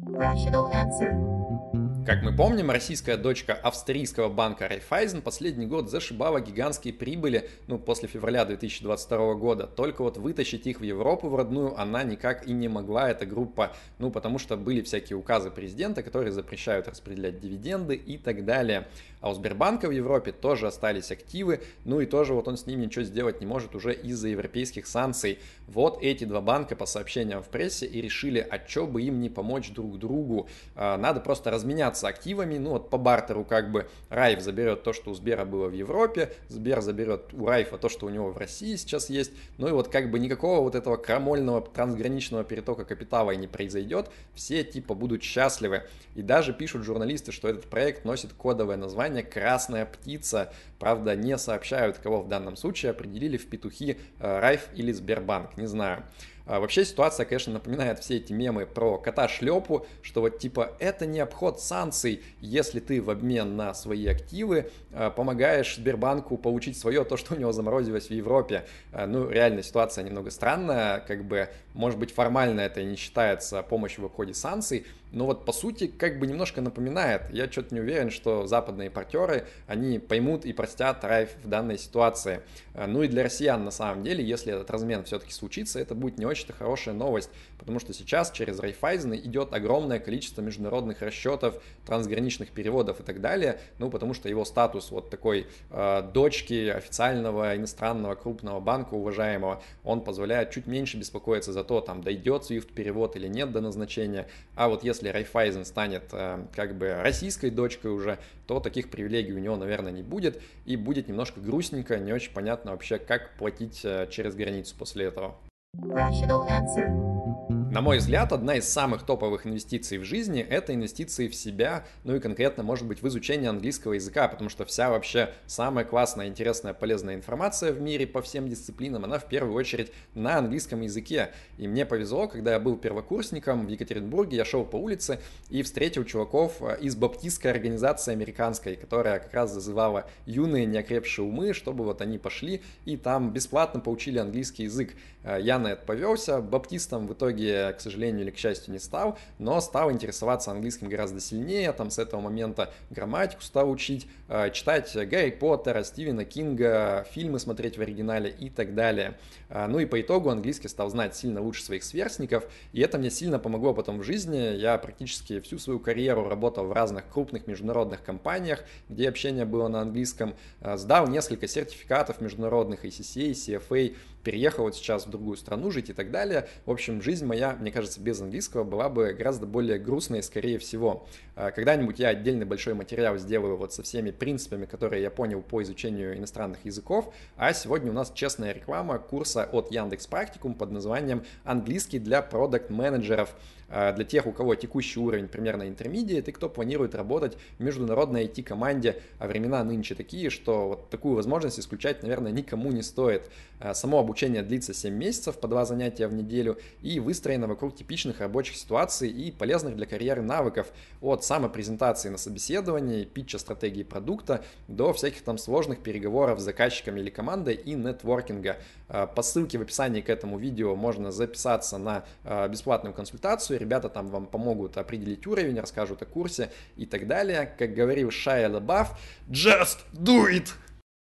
Rational 0.00 0.72
answer. 0.72 1.83
Как 2.06 2.22
мы 2.22 2.36
помним, 2.36 2.70
российская 2.70 3.16
дочка 3.16 3.54
австрийского 3.54 4.28
банка 4.28 4.66
Raiffeisen 4.66 5.22
последний 5.22 5.64
год 5.64 5.90
зашибала 5.90 6.38
гигантские 6.38 6.92
прибыли, 6.92 7.48
ну, 7.66 7.78
после 7.78 8.08
февраля 8.08 8.44
2022 8.44 9.34
года. 9.36 9.66
Только 9.66 10.02
вот 10.02 10.18
вытащить 10.18 10.66
их 10.66 10.80
в 10.80 10.82
Европу, 10.82 11.30
в 11.30 11.34
родную, 11.34 11.80
она 11.80 12.02
никак 12.02 12.46
и 12.46 12.52
не 12.52 12.68
могла, 12.68 13.08
эта 13.08 13.24
группа, 13.24 13.74
ну, 13.98 14.10
потому 14.10 14.38
что 14.38 14.58
были 14.58 14.82
всякие 14.82 15.16
указы 15.16 15.50
президента, 15.50 16.02
которые 16.02 16.30
запрещают 16.30 16.88
распределять 16.88 17.40
дивиденды 17.40 17.94
и 17.94 18.18
так 18.18 18.44
далее. 18.44 18.86
А 19.24 19.30
у 19.30 19.32
Сбербанка 19.32 19.88
в 19.88 19.90
Европе 19.90 20.32
тоже 20.32 20.66
остались 20.66 21.10
активы, 21.10 21.62
ну 21.86 21.98
и 22.02 22.04
тоже 22.04 22.34
вот 22.34 22.46
он 22.46 22.58
с 22.58 22.66
ними 22.66 22.84
ничего 22.84 23.06
сделать 23.06 23.40
не 23.40 23.46
может 23.46 23.74
уже 23.74 23.94
из-за 23.94 24.28
европейских 24.28 24.86
санкций. 24.86 25.38
Вот 25.66 26.02
эти 26.02 26.24
два 26.24 26.42
банка 26.42 26.76
по 26.76 26.84
сообщениям 26.84 27.42
в 27.42 27.48
прессе 27.48 27.86
и 27.86 28.02
решили, 28.02 28.46
а 28.50 28.60
что 28.68 28.86
бы 28.86 29.00
им 29.00 29.22
не 29.22 29.30
помочь 29.30 29.70
друг 29.70 29.98
другу. 29.98 30.46
А, 30.76 30.98
надо 30.98 31.20
просто 31.20 31.50
разменяться 31.50 32.06
активами, 32.06 32.58
ну 32.58 32.72
вот 32.72 32.90
по 32.90 32.98
бартеру 32.98 33.46
как 33.46 33.72
бы 33.72 33.88
Райф 34.10 34.42
заберет 34.42 34.82
то, 34.82 34.92
что 34.92 35.12
у 35.12 35.14
Сбера 35.14 35.46
было 35.46 35.68
в 35.68 35.72
Европе, 35.72 36.34
Сбер 36.50 36.82
заберет 36.82 37.32
у 37.32 37.46
Райфа 37.46 37.78
то, 37.78 37.88
что 37.88 38.04
у 38.04 38.10
него 38.10 38.30
в 38.30 38.36
России 38.36 38.76
сейчас 38.76 39.08
есть, 39.08 39.32
ну 39.56 39.68
и 39.68 39.72
вот 39.72 39.88
как 39.88 40.10
бы 40.10 40.18
никакого 40.18 40.60
вот 40.60 40.74
этого 40.74 40.98
крамольного 40.98 41.62
трансграничного 41.62 42.44
перетока 42.44 42.84
капитала 42.84 43.30
и 43.30 43.38
не 43.38 43.46
произойдет, 43.46 44.10
все 44.34 44.64
типа 44.64 44.94
будут 44.94 45.22
счастливы. 45.22 45.84
И 46.14 46.20
даже 46.20 46.52
пишут 46.52 46.84
журналисты, 46.84 47.32
что 47.32 47.48
этот 47.48 47.64
проект 47.64 48.04
носит 48.04 48.34
кодовое 48.34 48.76
название 48.76 49.13
название 49.14 49.22
«Красная 49.22 49.86
птица». 49.86 50.52
Правда, 50.78 51.14
не 51.16 51.38
сообщают, 51.38 51.98
кого 51.98 52.20
в 52.22 52.28
данном 52.28 52.56
случае 52.56 52.90
определили 52.90 53.36
в 53.36 53.48
петухи 53.48 53.96
э, 54.18 54.40
Райф 54.40 54.68
или 54.74 54.92
Сбербанк, 54.92 55.56
не 55.56 55.66
знаю. 55.66 56.02
А 56.46 56.60
вообще 56.60 56.84
ситуация, 56.84 57.24
конечно, 57.24 57.54
напоминает 57.54 58.00
все 58.00 58.18
эти 58.18 58.34
мемы 58.34 58.66
про 58.66 58.98
кота-шлепу, 58.98 59.86
что 60.02 60.20
вот 60.20 60.38
типа 60.38 60.72
это 60.78 61.06
не 61.06 61.20
обход 61.20 61.58
санкций, 61.58 62.22
если 62.40 62.80
ты 62.80 63.00
в 63.00 63.08
обмен 63.08 63.56
на 63.56 63.72
свои 63.72 64.06
активы 64.06 64.70
э, 64.90 65.10
помогаешь 65.16 65.76
Сбербанку 65.76 66.36
получить 66.36 66.76
свое, 66.76 67.04
то, 67.04 67.16
что 67.16 67.34
у 67.34 67.38
него 67.38 67.52
заморозилось 67.52 68.08
в 68.08 68.12
Европе. 68.12 68.66
Э, 68.92 69.06
ну, 69.06 69.30
реально 69.30 69.62
ситуация 69.62 70.04
немного 70.04 70.30
странная, 70.30 71.00
как 71.00 71.24
бы, 71.24 71.48
может 71.72 71.98
быть, 71.98 72.12
формально 72.12 72.60
это 72.60 72.82
не 72.82 72.96
считается 72.96 73.62
помощью 73.62 74.02
в 74.02 74.06
обходе 74.06 74.34
санкций, 74.34 74.84
но 75.14 75.26
вот 75.26 75.44
по 75.44 75.52
сути 75.52 75.86
как 75.86 76.18
бы 76.18 76.26
немножко 76.26 76.60
напоминает. 76.60 77.22
Я 77.30 77.50
что-то 77.50 77.74
не 77.74 77.80
уверен, 77.80 78.10
что 78.10 78.46
западные 78.46 78.90
партнеры, 78.90 79.46
они 79.66 79.98
поймут 79.98 80.44
и 80.44 80.52
простят 80.52 81.04
Райф 81.04 81.30
в 81.42 81.48
данной 81.48 81.78
ситуации. 81.78 82.40
Э, 82.74 82.86
ну 82.86 83.02
и 83.02 83.08
для 83.08 83.22
россиян 83.22 83.64
на 83.64 83.70
самом 83.70 84.02
деле, 84.02 84.24
если 84.24 84.52
этот 84.52 84.70
размен 84.70 85.04
все-таки 85.04 85.32
случится, 85.32 85.78
это 85.78 85.94
будет 85.94 86.18
не 86.18 86.26
очень-то 86.26 86.52
хорошая 86.52 86.94
новость, 86.94 87.30
потому 87.58 87.78
что 87.78 87.92
сейчас 87.92 88.30
через 88.32 88.58
Райфайзен 88.58 89.14
идет 89.14 89.54
огромное 89.54 90.00
количество 90.00 90.42
международных 90.42 91.00
расчетов, 91.00 91.62
трансграничных 91.86 92.50
переводов 92.50 93.00
и 93.00 93.02
так 93.04 93.20
далее, 93.20 93.60
ну 93.78 93.90
потому 93.90 94.14
что 94.14 94.28
его 94.28 94.44
статус 94.44 94.90
вот 94.90 95.10
такой 95.10 95.46
э, 95.70 96.02
дочки 96.12 96.68
официального 96.68 97.56
иностранного 97.56 98.16
крупного 98.16 98.60
банка 98.60 98.94
уважаемого, 98.94 99.62
он 99.84 100.00
позволяет 100.02 100.50
чуть 100.50 100.66
меньше 100.66 100.96
беспокоиться 100.96 101.52
за 101.52 101.62
то, 101.62 101.80
там 101.80 102.02
дойдет 102.02 102.50
SWIFT 102.50 102.72
перевод 102.72 103.16
или 103.16 103.28
нет 103.28 103.52
до 103.52 103.60
назначения, 103.60 104.26
а 104.56 104.68
вот 104.68 104.82
если 104.82 105.03
Райфайзен 105.08 105.64
станет 105.64 106.04
э, 106.12 106.44
как 106.54 106.76
бы 106.76 106.94
российской 106.94 107.50
дочкой 107.50 107.92
уже, 107.92 108.18
то 108.46 108.60
таких 108.60 108.90
привилегий 108.90 109.32
у 109.32 109.38
него, 109.38 109.56
наверное, 109.56 109.92
не 109.92 110.02
будет, 110.02 110.40
и 110.64 110.76
будет 110.76 111.08
немножко 111.08 111.40
грустненько, 111.40 111.98
не 111.98 112.12
очень 112.12 112.32
понятно 112.32 112.72
вообще, 112.72 112.98
как 112.98 113.36
платить 113.36 113.80
э, 113.84 114.08
через 114.10 114.34
границу 114.34 114.74
после 114.78 115.06
этого. 115.06 115.36
Rational 115.76 116.46
answer. 116.48 117.43
На 117.74 117.80
мой 117.80 117.98
взгляд, 117.98 118.32
одна 118.32 118.54
из 118.54 118.68
самых 118.68 119.02
топовых 119.02 119.48
инвестиций 119.48 119.98
в 119.98 120.04
жизни– 120.04 120.40
это 120.48 120.72
инвестиции 120.72 121.26
в 121.26 121.34
себя, 121.34 121.84
ну 122.04 122.14
и 122.14 122.20
конкретно, 122.20 122.62
может 122.62 122.86
быть, 122.86 123.02
в 123.02 123.08
изучение 123.08 123.50
английского 123.50 123.94
языка, 123.94 124.28
потому 124.28 124.48
что 124.48 124.64
вся 124.64 124.90
вообще 124.90 125.30
самая 125.48 125.84
классная, 125.84 126.28
интересная, 126.28 126.72
полезная 126.72 127.16
информация 127.16 127.72
в 127.72 127.80
мире 127.80 128.06
по 128.06 128.22
всем 128.22 128.48
дисциплинам, 128.48 129.04
она 129.04 129.18
в 129.18 129.28
первую 129.28 129.56
очередь 129.56 129.90
на 130.14 130.38
английском 130.38 130.82
языке. 130.82 131.32
И 131.58 131.66
мне 131.66 131.84
повезло, 131.84 132.28
когда 132.28 132.52
я 132.52 132.60
был 132.60 132.76
первокурсником 132.76 133.66
в 133.66 133.68
Екатеринбурге, 133.68 134.36
я 134.36 134.44
шел 134.44 134.64
по 134.64 134.76
улице 134.76 135.18
и 135.50 135.64
встретил 135.64 136.04
чуваков 136.04 136.58
э, 136.60 136.78
из 136.80 136.94
баптистской 136.94 137.50
организации 137.50 138.12
американской, 138.12 138.76
которая 138.76 139.18
как 139.18 139.34
раз 139.34 139.52
зазывала 139.52 140.08
юные 140.26 140.64
неокрепшие 140.64 141.26
умы, 141.26 141.52
чтобы 141.52 141.82
вот 141.82 142.00
они 142.02 142.18
пошли 142.18 142.62
и 142.84 142.96
там 142.96 143.32
бесплатно 143.32 143.80
поучили 143.80 144.18
английский 144.18 144.62
язык. 144.62 144.94
Э, 145.24 145.38
я 145.40 145.58
на 145.58 145.72
это 145.72 145.84
повелся, 145.84 146.40
баптистом 146.40 147.08
в 147.08 147.14
итоге 147.14 147.63
к 147.72 147.80
сожалению 147.80 148.22
или 148.22 148.30
к 148.30 148.38
счастью, 148.38 148.72
не 148.72 148.78
стал, 148.78 149.18
но 149.38 149.60
стал 149.60 149.90
интересоваться 149.90 150.50
английским 150.50 150.88
гораздо 150.88 151.20
сильнее, 151.20 151.72
там 151.72 151.90
с 151.90 151.98
этого 151.98 152.20
момента 152.20 152.72
грамматику 152.90 153.42
стал 153.42 153.70
учить, 153.70 154.06
э, 154.28 154.50
читать 154.50 154.94
Гарри 154.94 155.30
Поттера, 155.30 155.82
Стивена 155.82 156.24
Кинга, 156.24 157.06
фильмы 157.10 157.38
смотреть 157.38 157.78
в 157.78 157.80
оригинале 157.80 158.30
и 158.30 158.50
так 158.50 158.74
далее. 158.74 159.16
Э, 159.48 159.66
ну 159.66 159.78
и 159.78 159.86
по 159.86 160.00
итогу 160.00 160.30
английский 160.30 160.68
стал 160.68 160.90
знать 160.90 161.16
сильно 161.16 161.40
лучше 161.40 161.62
своих 161.62 161.84
сверстников, 161.84 162.44
и 162.72 162.80
это 162.80 162.98
мне 162.98 163.10
сильно 163.10 163.38
помогло 163.38 163.74
потом 163.74 164.00
в 164.00 164.02
жизни. 164.02 164.56
Я 164.56 164.78
практически 164.78 165.40
всю 165.40 165.58
свою 165.58 165.80
карьеру 165.80 166.28
работал 166.28 166.66
в 166.66 166.72
разных 166.72 167.08
крупных 167.08 167.46
международных 167.46 168.02
компаниях, 168.02 168.64
где 168.88 169.08
общение 169.08 169.44
было 169.44 169.68
на 169.68 169.80
английском, 169.80 170.34
э, 170.60 170.76
сдал 170.76 171.08
несколько 171.08 171.46
сертификатов 171.46 172.20
международных 172.20 172.84
ACCA, 172.84 173.32
CFA, 173.32 173.94
переехал 174.24 174.64
вот 174.64 174.74
сейчас 174.74 175.06
в 175.06 175.10
другую 175.10 175.36
страну 175.36 175.70
жить 175.70 175.90
и 175.90 175.92
так 175.92 176.10
далее. 176.10 176.48
В 176.64 176.70
общем, 176.70 177.00
жизнь 177.02 177.26
моя 177.26 177.53
мне 177.54 177.70
кажется, 177.70 178.00
без 178.00 178.20
английского 178.20 178.64
была 178.64 178.88
бы 178.88 179.12
гораздо 179.12 179.46
более 179.46 179.78
грустной, 179.78 180.22
скорее 180.22 180.58
всего. 180.58 181.06
А, 181.36 181.50
когда-нибудь 181.50 181.98
я 181.98 182.08
отдельный 182.08 182.46
большой 182.46 182.74
материал 182.74 183.16
сделаю 183.18 183.56
вот 183.56 183.72
со 183.72 183.82
всеми 183.82 184.10
принципами, 184.10 184.66
которые 184.66 185.02
я 185.02 185.10
понял 185.10 185.42
по 185.42 185.62
изучению 185.62 186.16
иностранных 186.16 186.64
языков, 186.64 187.12
а 187.36 187.52
сегодня 187.52 187.90
у 187.90 187.94
нас 187.94 188.12
честная 188.14 188.52
реклама 188.52 188.98
курса 188.98 189.44
от 189.44 189.70
Яндекс 189.70 190.06
Практикум 190.06 190.54
под 190.54 190.70
названием 190.70 191.24
«Английский 191.44 191.98
для 191.98 192.22
продукт-менеджеров». 192.22 193.34
А, 193.76 193.92
для 193.92 194.04
тех, 194.04 194.24
у 194.26 194.32
кого 194.32 194.54
текущий 194.54 195.00
уровень 195.00 195.26
примерно 195.26 195.66
интермедиат 195.66 196.28
и 196.28 196.32
кто 196.32 196.48
планирует 196.48 196.94
работать 196.94 197.36
в 197.58 197.62
международной 197.62 198.26
IT-команде, 198.26 199.02
а 199.18 199.26
времена 199.26 199.64
нынче 199.64 199.96
такие, 199.96 200.30
что 200.30 200.68
вот 200.68 200.90
такую 200.90 201.16
возможность 201.16 201.58
исключать, 201.58 202.04
наверное, 202.04 202.30
никому 202.30 202.70
не 202.70 202.82
стоит. 202.82 203.28
А, 203.58 203.74
само 203.74 203.98
обучение 203.98 204.42
длится 204.44 204.72
7 204.72 204.94
месяцев 204.94 205.38
по 205.38 205.48
2 205.48 205.64
занятия 205.64 206.06
в 206.06 206.12
неделю 206.12 206.56
и 206.82 207.00
выстроено 207.00 207.48
вокруг 207.48 207.74
типичных 207.74 208.20
рабочих 208.20 208.54
ситуаций 208.54 209.10
и 209.10 209.32
полезных 209.32 209.74
для 209.74 209.86
карьеры 209.86 210.22
навыков 210.22 210.68
от 211.00 211.24
самопрезентации 211.24 212.10
на 212.10 212.18
собеседовании, 212.18 213.04
питча 213.04 213.38
стратегии 213.38 213.82
продукта 213.82 214.44
до 214.68 214.92
всяких 214.92 215.22
там 215.22 215.36
сложных 215.36 215.80
переговоров 215.80 216.38
с 216.38 216.44
заказчиками 216.44 217.00
или 217.00 217.10
командой 217.10 217.54
и 217.54 217.74
нетворкинга. 217.74 218.58
А, 218.88 219.08
по 219.08 219.22
ссылке 219.22 219.58
в 219.58 219.62
описании 219.62 220.00
к 220.00 220.08
этому 220.10 220.38
видео 220.38 220.76
можно 220.76 221.10
записаться 221.10 221.76
на 221.78 222.04
бесплатную 222.48 222.94
консультацию, 222.94 223.58
ребята 223.64 223.88
там 223.88 224.08
вам 224.08 224.26
помогут 224.26 224.76
определить 224.76 225.26
уровень, 225.26 225.58
расскажут 225.58 226.02
о 226.02 226.06
курсе 226.06 226.50
и 226.76 226.86
так 226.86 227.06
далее. 227.06 227.52
Как 227.58 227.74
говорил 227.74 228.10
Шайя 228.10 228.48
Лабаф, 228.48 228.98
just 229.28 229.78
do 229.92 230.26
it! 230.30 230.52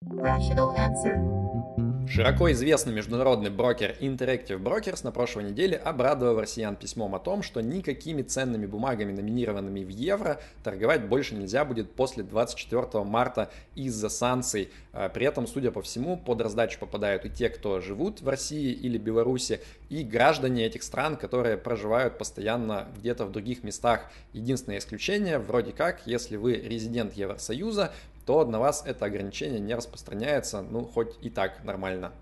Rational 0.07 0.75
answer. 0.77 1.80
Широко 2.11 2.51
известный 2.51 2.93
международный 2.93 3.51
брокер 3.51 3.95
Interactive 4.01 4.59
Brokers 4.61 5.05
на 5.05 5.13
прошлой 5.13 5.45
неделе 5.45 5.77
обрадовал 5.77 6.41
россиян 6.41 6.75
письмом 6.75 7.15
о 7.15 7.21
том, 7.21 7.45
что 7.45 7.61
никакими 7.61 8.23
ценными 8.23 8.67
бумагами, 8.67 9.13
номинированными 9.13 9.85
в 9.85 9.91
евро, 9.91 10.41
торговать 10.65 11.07
больше 11.07 11.37
нельзя 11.37 11.65
будет 11.65 11.93
после 11.93 12.25
24 12.25 13.05
марта 13.05 13.49
из-за 13.77 14.09
санкций. 14.09 14.71
А, 14.93 15.09
при 15.09 15.25
этом, 15.25 15.47
судя 15.47 15.71
по 15.71 15.83
всему, 15.83 16.17
под 16.17 16.41
раздачу 16.41 16.81
попадают 16.81 17.27
и 17.27 17.31
те, 17.31 17.49
кто 17.49 17.81
живут 17.81 18.23
в 18.23 18.29
России 18.29 18.73
или 18.73 18.99
Беларуси, 18.99 19.61
и 19.89 20.03
граждане 20.03 20.67
этих 20.67 20.83
стран, 20.83 21.17
которые 21.17 21.59
проживают 21.59 22.19
постоянно 22.19 22.89
где-то 22.99 23.25
в 23.25 23.31
других 23.31 23.63
местах. 23.63 24.11
Единственное 24.33 24.79
исключение, 24.79 25.39
вроде 25.39 25.71
как, 25.71 26.05
если 26.09 26.35
вы 26.35 26.55
резидент 26.55 27.13
Евросоюза, 27.13 27.93
то 28.31 28.45
на 28.45 28.61
вас 28.61 28.85
это 28.87 29.07
ограничение 29.07 29.59
не 29.59 29.75
распространяется, 29.75 30.63
ну, 30.63 30.85
хоть 30.85 31.19
и 31.21 31.31
так 31.31 31.65
нормально. 31.65 32.13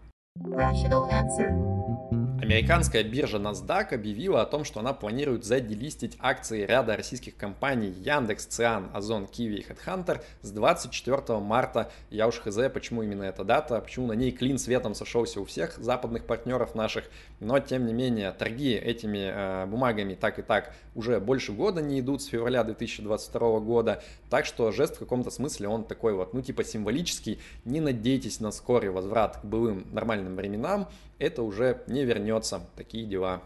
Американская 2.48 3.04
биржа 3.04 3.36
NASDAQ 3.36 3.92
объявила 3.92 4.40
о 4.40 4.46
том, 4.46 4.64
что 4.64 4.80
она 4.80 4.94
планирует 4.94 5.44
заделистить 5.44 6.16
акции 6.18 6.64
ряда 6.64 6.96
российских 6.96 7.36
компаний 7.36 7.90
Яндекс, 7.90 8.46
Циан, 8.46 8.88
Озон, 8.94 9.26
Киви 9.26 9.56
и 9.56 9.62
HeadHunter 9.62 10.22
с 10.40 10.50
24 10.50 11.40
марта. 11.40 11.92
Я 12.08 12.26
уж 12.26 12.36
хз, 12.36 12.56
почему 12.72 13.02
именно 13.02 13.24
эта 13.24 13.44
дата, 13.44 13.78
почему 13.82 14.06
на 14.06 14.14
ней 14.14 14.32
клин 14.32 14.58
светом 14.58 14.94
сошелся 14.94 15.42
у 15.42 15.44
всех 15.44 15.76
западных 15.76 16.24
партнеров 16.24 16.74
наших. 16.74 17.04
Но, 17.40 17.60
тем 17.60 17.84
не 17.84 17.92
менее, 17.92 18.32
торги 18.32 18.72
этими 18.72 19.30
э, 19.30 19.66
бумагами 19.66 20.14
так 20.14 20.38
и 20.38 20.42
так 20.42 20.72
уже 20.94 21.20
больше 21.20 21.52
года 21.52 21.82
не 21.82 22.00
идут 22.00 22.22
с 22.22 22.28
февраля 22.28 22.64
2022 22.64 23.60
года. 23.60 24.02
Так 24.30 24.46
что 24.46 24.72
жест 24.72 24.96
в 24.96 25.00
каком-то 25.00 25.30
смысле 25.30 25.68
он 25.68 25.84
такой 25.84 26.14
вот, 26.14 26.32
ну 26.32 26.40
типа 26.40 26.64
символический. 26.64 27.40
Не 27.66 27.80
надейтесь 27.80 28.40
на 28.40 28.52
скорый 28.52 28.88
возврат 28.88 29.36
к 29.36 29.44
былым 29.44 29.86
нормальным 29.92 30.34
временам 30.34 30.88
это 31.18 31.42
уже 31.42 31.82
не 31.86 32.04
вернется. 32.04 32.60
Такие 32.76 33.04
дела. 33.06 33.42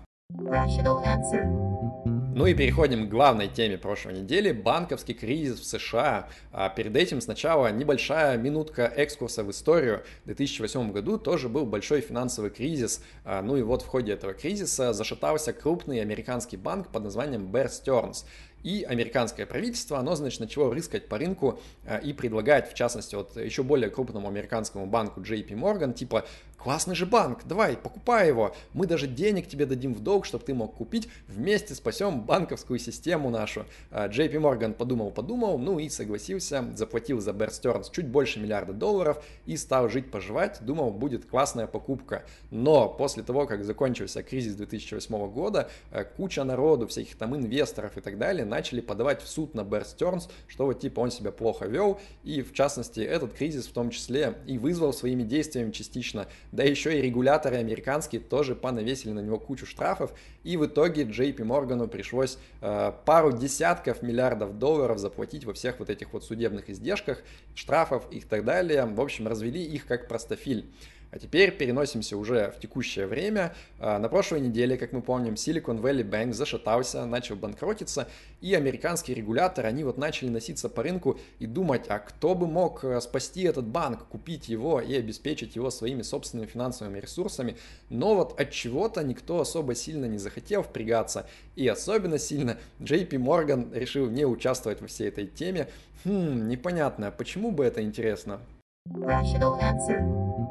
Ну 2.35 2.47
и 2.47 2.55
переходим 2.55 3.07
к 3.07 3.11
главной 3.11 3.49
теме 3.49 3.77
прошлой 3.77 4.15
недели– 4.15 4.53
банковский 4.53 5.13
кризис 5.13 5.61
в 5.61 5.67
США. 5.67 6.31
А 6.51 6.71
перед 6.71 6.97
этим 6.97 7.21
сначала 7.21 7.71
небольшая 7.71 8.39
минутка 8.39 8.85
экскурса 8.87 9.45
в 9.45 9.51
историю. 9.51 10.03
В 10.23 10.27
2008 10.27 10.93
году 10.93 11.19
тоже 11.19 11.51
был 11.51 11.67
большой 11.67 12.01
финансовый 12.01 12.49
кризис. 12.49 13.03
А, 13.25 13.43
ну 13.43 13.57
и 13.57 13.63
вот 13.63 13.83
в 13.83 13.87
ходе 13.87 14.13
этого 14.13 14.33
кризиса 14.33 14.95
зашатался 14.95 15.53
крупный 15.53 16.01
американский 16.01 16.57
банк 16.57 16.89
под 16.89 17.05
названием 17.05 17.55
Bear 17.55 17.69
Stearns. 17.69 18.25
И 18.63 18.85
американское 18.85 19.45
правительство, 19.45 19.99
оно, 19.99 20.15
значит, 20.15 20.39
начало 20.39 20.73
рыскать 20.73 21.09
по 21.09 21.19
рынку 21.19 21.61
а, 21.85 21.99
и 21.99 22.13
предлагать, 22.13 22.71
в 22.71 22.75
частности, 22.75 23.15
вот 23.15 23.37
еще 23.37 23.63
более 23.63 23.91
крупному 23.91 24.29
американскому 24.29 24.87
банку 24.87 25.21
JP 25.21 25.49
Morgan, 25.51 25.93
типа, 25.93 26.25
классный 26.63 26.95
же 26.95 27.07
банк, 27.07 27.41
давай, 27.45 27.77
покупай 27.77 28.29
его, 28.29 28.55
мы 28.73 28.87
даже 28.87 29.07
денег 29.07 29.49
тебе 29.49 29.67
дадим 29.67 29.95
в 29.95 30.01
долг, 30.01 30.25
чтобы 30.25 30.45
ты 30.45 30.55
мог 30.55 30.75
купить, 30.75 31.09
вместе 31.27 31.75
спасем 31.75 32.21
банковскую 32.21 32.79
систему 32.79 33.31
нашу. 33.31 33.67
JP 33.91 34.37
а, 34.37 34.41
Morgan 34.41 34.73
подумал-подумал, 34.73 35.59
ну 35.59 35.79
и 35.79 35.89
согласился, 35.89 36.65
заплатил 36.75 37.21
за 37.21 37.33
Bear 37.33 37.51
Stearns 37.51 37.91
чуть 37.93 38.07
больше 38.07 38.39
миллиарда 38.39 38.73
долларов 38.73 39.23
и 39.45 39.57
стал 39.57 39.89
жить-поживать, 39.89 40.59
думал, 40.63 40.93
будет 40.93 41.27
классная 41.27 41.67
покупка. 41.67 42.25
Но 42.51 42.89
после 42.89 43.23
того, 43.25 43.47
как 43.47 43.65
закончился 43.65 44.23
кризис 44.23 44.55
2008 44.55 45.31
года, 45.33 45.69
а, 45.91 46.05
куча 46.05 46.45
народу, 46.45 46.87
всяких 46.87 47.17
там 47.17 47.35
инвесторов 47.35 47.97
и 47.97 48.01
так 48.01 48.19
далее, 48.19 48.45
начали 48.45 48.81
подавать 48.81 49.21
в 49.21 49.29
суд 49.29 49.55
на 49.55 49.63
Bear 49.63 49.85
Stearns, 49.85 50.31
что 50.47 50.67
вот 50.67 50.79
типа 50.79 51.01
он 51.01 51.11
себя 51.11 51.33
плохо 51.33 51.67
вел, 51.67 52.01
и 52.23 52.43
в 52.43 52.53
частности 52.53 53.01
этот 53.01 53.33
кризис 53.33 53.67
в 53.67 53.73
том 53.73 53.91
числе 53.91 54.35
и 54.47 54.59
вызвал 54.59 54.93
своими 54.93 55.25
действиями 55.25 55.73
частично, 55.73 56.29
да 56.53 56.63
еще 56.63 56.99
и 56.99 57.03
регуляторы 57.03 57.57
американские 57.57 58.21
тоже 58.21 58.55
понавесили 58.55 59.13
на 59.13 59.21
него 59.21 59.39
кучу 59.39 59.67
штрафов, 59.67 60.13
и 60.45 60.57
в 60.57 60.67
итоге 60.67 61.03
JP 61.03 61.37
Morgan 61.39 61.89
пришлось 61.89 62.39
э, 62.61 62.93
пару 63.05 63.33
десятков 63.33 64.03
миллиардов 64.03 64.59
долларов 64.59 64.99
заплатить 64.99 65.45
во 65.45 65.55
всех 65.55 65.79
вот 65.79 65.89
этих 65.89 66.13
вот 66.13 66.25
судебных 66.25 66.69
издержках, 66.69 67.23
штрафов 67.55 68.07
и 68.11 68.21
так 68.21 68.45
далее, 68.45 68.85
в 68.85 69.01
общем 69.01 69.27
развели 69.27 69.65
их 69.65 69.87
как 69.87 70.09
простофиль. 70.09 70.71
А 71.13 71.19
теперь 71.19 71.53
переносимся 71.53 72.17
уже 72.17 72.51
в 72.57 72.59
текущее 72.59 73.07
время. 73.07 73.55
А, 73.79 73.99
на 73.99 74.09
прошлой 74.09 74.41
неделе, 74.41 74.79
как 74.79 74.93
мы 74.93 75.03
помним, 75.03 75.35
Silicon 75.35 75.79
Valley 75.79 76.09
Bank 76.09 76.33
зашатался, 76.33 77.05
начал 77.05 77.37
банкротиться, 77.37 78.09
и 78.41 78.55
американские 78.55 79.15
регуляторы, 79.15 79.69
они 79.69 79.85
вот 79.85 79.99
начали 79.99 80.31
носиться 80.31 80.71
по 80.71 80.83
рынку 80.83 81.21
и 81.39 81.47
думать, 81.47 81.85
а 81.89 81.99
кто 81.99 82.35
бы 82.35 82.47
мог 82.47 82.83
э, 82.83 82.99
спасти 83.03 83.43
этот 83.43 83.67
банк, 83.67 84.07
купить 84.07 84.49
его 84.49 84.81
и 84.81 84.95
обеспечить 84.95 85.55
его 85.55 85.71
своими 85.71 86.01
собственными 86.01 86.49
финансовыми 86.49 86.99
ресурсами. 86.99 87.59
Но 87.91 88.15
вот 88.15 88.41
от 88.41 88.51
чего-то 88.51 89.05
никто 89.05 89.39
особо 89.39 89.75
сильно 89.75 90.07
не 90.07 90.17
захотел 90.17 90.63
впрягаться, 90.63 91.27
и 91.57 91.69
особенно 91.69 92.19
сильно 92.19 92.57
JP 92.81 93.11
Morgan 93.11 93.79
решил 93.79 94.09
не 94.09 94.25
участвовать 94.25 94.81
во 94.81 94.87
всей 94.87 95.09
этой 95.09 95.27
теме. 95.27 95.69
Хм, 96.07 96.49
непонятно, 96.49 97.11
почему 97.11 97.51
бы 97.51 97.67
это 97.67 97.83
интересно? 97.83 98.41
Rational 98.89 99.61
answer. 99.61 100.42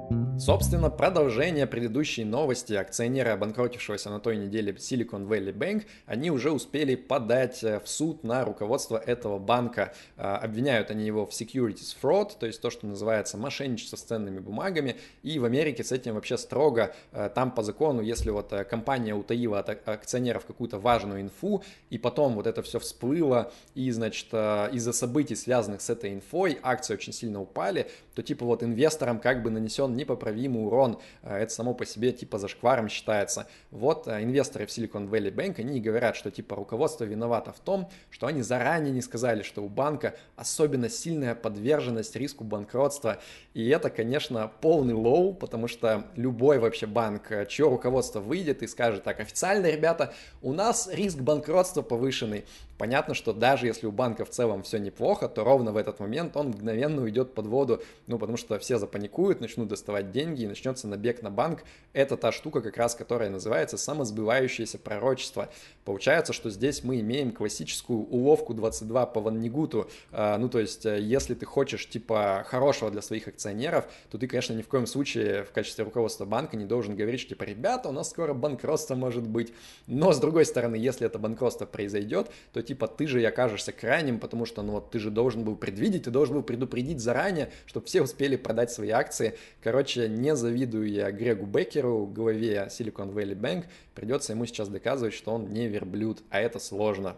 Собственно, 0.41 0.89
продолжение 0.89 1.67
предыдущей 1.67 2.23
новости. 2.23 2.73
Акционеры 2.73 3.29
обанкротившегося 3.29 4.09
на 4.09 4.19
той 4.19 4.37
неделе 4.37 4.73
Silicon 4.73 5.27
Valley 5.27 5.53
Bank, 5.53 5.85
они 6.07 6.31
уже 6.31 6.49
успели 6.49 6.95
подать 6.95 7.63
э, 7.63 7.79
в 7.79 7.87
суд 7.87 8.23
на 8.23 8.43
руководство 8.43 8.97
этого 8.97 9.37
банка. 9.37 9.93
Э, 10.17 10.23
обвиняют 10.37 10.89
они 10.89 11.05
его 11.05 11.27
в 11.27 11.29
securities 11.29 11.95
fraud, 12.01 12.31
то 12.39 12.47
есть 12.47 12.59
то, 12.59 12.71
что 12.71 12.87
называется 12.87 13.37
мошенничество 13.37 13.97
с 13.97 14.01
ценными 14.01 14.39
бумагами. 14.39 14.95
И 15.21 15.37
в 15.37 15.45
Америке 15.45 15.83
с 15.83 15.91
этим 15.91 16.15
вообще 16.15 16.39
строго. 16.39 16.95
Э, 17.11 17.29
там 17.29 17.51
по 17.51 17.61
закону, 17.61 18.01
если 18.01 18.31
вот 18.31 18.51
компания 18.67 19.13
утаила 19.13 19.59
от 19.59 19.87
акционеров 19.87 20.47
какую-то 20.47 20.79
важную 20.79 21.21
инфу, 21.21 21.63
и 21.91 21.99
потом 21.99 22.33
вот 22.33 22.47
это 22.47 22.63
все 22.63 22.79
всплыло, 22.79 23.51
и, 23.75 23.91
значит, 23.91 24.33
из-за 24.33 24.91
событий, 24.91 25.35
связанных 25.35 25.81
с 25.81 25.91
этой 25.91 26.11
инфой, 26.15 26.57
акции 26.63 26.95
очень 26.95 27.13
сильно 27.13 27.39
упали, 27.39 27.91
то 28.15 28.21
типа 28.21 28.45
вот 28.45 28.63
инвесторам 28.63 29.19
как 29.19 29.43
бы 29.43 29.49
нанесен 29.49 29.95
непоправимый 29.95 30.65
урон, 30.65 30.99
э, 31.23 31.37
это 31.37 31.53
само 31.53 31.73
по 31.73 31.85
себе 31.85 32.11
типа 32.11 32.37
зашкваром 32.37 32.89
считается. 32.89 33.47
Вот 33.71 34.07
э, 34.07 34.23
инвесторы 34.23 34.65
в 34.65 34.69
Silicon 34.69 35.09
Valley 35.09 35.33
Bank, 35.33 35.59
они 35.59 35.79
говорят, 35.79 36.15
что 36.15 36.31
типа 36.31 36.55
руководство 36.55 37.03
виновато 37.03 37.53
в 37.53 37.59
том, 37.59 37.89
что 38.09 38.27
они 38.27 38.41
заранее 38.41 38.91
не 38.91 39.01
сказали, 39.01 39.43
что 39.43 39.63
у 39.63 39.69
банка 39.69 40.15
особенно 40.35 40.89
сильная 40.89 41.35
подверженность 41.35 42.15
риску 42.15 42.43
банкротства. 42.43 43.19
И 43.53 43.67
это, 43.69 43.89
конечно, 43.89 44.51
полный 44.61 44.93
лол, 44.93 45.33
потому 45.33 45.67
что 45.67 46.05
любой 46.15 46.59
вообще 46.59 46.87
банк, 46.87 47.31
э, 47.31 47.45
чье 47.45 47.69
руководство 47.69 48.19
выйдет 48.19 48.63
и 48.63 48.67
скажет 48.67 49.03
так, 49.03 49.19
официально, 49.19 49.67
ребята, 49.67 50.13
у 50.41 50.53
нас 50.53 50.89
риск 50.91 51.17
банкротства 51.19 51.81
повышенный. 51.81 52.45
Понятно, 52.77 53.13
что 53.13 53.31
даже 53.31 53.67
если 53.67 53.85
у 53.85 53.91
банка 53.91 54.25
в 54.25 54.31
целом 54.31 54.63
все 54.63 54.79
неплохо, 54.79 55.27
то 55.27 55.43
ровно 55.43 55.71
в 55.71 55.77
этот 55.77 55.99
момент 55.99 56.35
он 56.35 56.47
мгновенно 56.47 57.03
уйдет 57.03 57.35
под 57.35 57.45
воду, 57.45 57.83
ну, 58.07 58.19
потому 58.19 58.37
что 58.37 58.57
все 58.59 58.77
запаникуют, 58.77 59.41
начнут 59.41 59.67
доставать 59.67 60.11
деньги 60.11 60.43
и 60.43 60.47
начнется 60.47 60.87
набег 60.87 61.21
на 61.21 61.29
банк. 61.29 61.63
Это 61.93 62.17
та 62.17 62.31
штука 62.31 62.61
как 62.61 62.77
раз, 62.77 62.95
которая 62.95 63.29
называется 63.29 63.77
самосбывающееся 63.77 64.77
пророчество. 64.77 65.49
Получается, 65.85 66.33
что 66.33 66.49
здесь 66.49 66.83
мы 66.83 66.99
имеем 66.99 67.31
классическую 67.31 67.99
уловку 67.99 68.53
22 68.53 69.05
по 69.07 69.21
Воннегуту. 69.21 69.89
А, 70.11 70.37
ну, 70.37 70.49
то 70.49 70.59
есть, 70.59 70.85
э, 70.85 70.99
если 70.99 71.33
ты 71.33 71.45
хочешь, 71.45 71.87
типа, 71.87 72.45
хорошего 72.47 72.91
для 72.91 73.01
своих 73.01 73.27
акционеров, 73.27 73.85
то 74.09 74.17
ты, 74.17 74.27
конечно, 74.27 74.53
ни 74.53 74.61
в 74.61 74.67
коем 74.67 74.87
случае 74.87 75.43
в 75.43 75.51
качестве 75.51 75.83
руководства 75.83 76.25
банка 76.25 76.57
не 76.57 76.65
должен 76.65 76.95
говорить, 76.95 77.27
типа, 77.27 77.43
ребята, 77.43 77.89
у 77.89 77.91
нас 77.91 78.09
скоро 78.09 78.33
банкротство 78.33 78.95
может 78.95 79.27
быть. 79.27 79.53
Но, 79.87 80.13
с 80.13 80.19
другой 80.19 80.45
стороны, 80.45 80.75
если 80.75 81.05
это 81.05 81.19
банкротство 81.19 81.65
произойдет, 81.65 82.31
то 82.53 82.61
типа 82.61 82.87
ты 82.87 83.07
же 83.07 83.21
и 83.21 83.25
окажешься 83.25 83.71
крайним, 83.71 84.19
потому 84.19 84.45
что 84.45 84.61
ну 84.61 84.73
вот 84.73 84.91
ты 84.91 84.99
же 84.99 85.09
должен 85.09 85.43
был 85.43 85.55
предвидеть, 85.55 86.03
ты 86.03 86.11
должен 86.11 86.35
был 86.35 86.43
предупредить 86.43 86.99
заранее, 86.99 87.51
чтобы 87.65 87.85
все 87.91 88.01
успели 88.01 88.37
продать 88.37 88.71
свои 88.71 88.91
акции. 88.91 89.37
Короче, 89.61 90.07
не 90.07 90.33
завидую 90.33 90.89
я 90.89 91.11
Грегу 91.11 91.45
Беккеру, 91.45 92.05
главе 92.05 92.69
Silicon 92.69 93.13
Valley 93.13 93.35
Bank, 93.35 93.65
придется 93.93 94.31
ему 94.31 94.45
сейчас 94.45 94.69
доказывать, 94.69 95.13
что 95.13 95.33
он 95.33 95.49
не 95.49 95.67
верблюд, 95.67 96.23
а 96.29 96.39
это 96.39 96.57
сложно. 96.59 97.17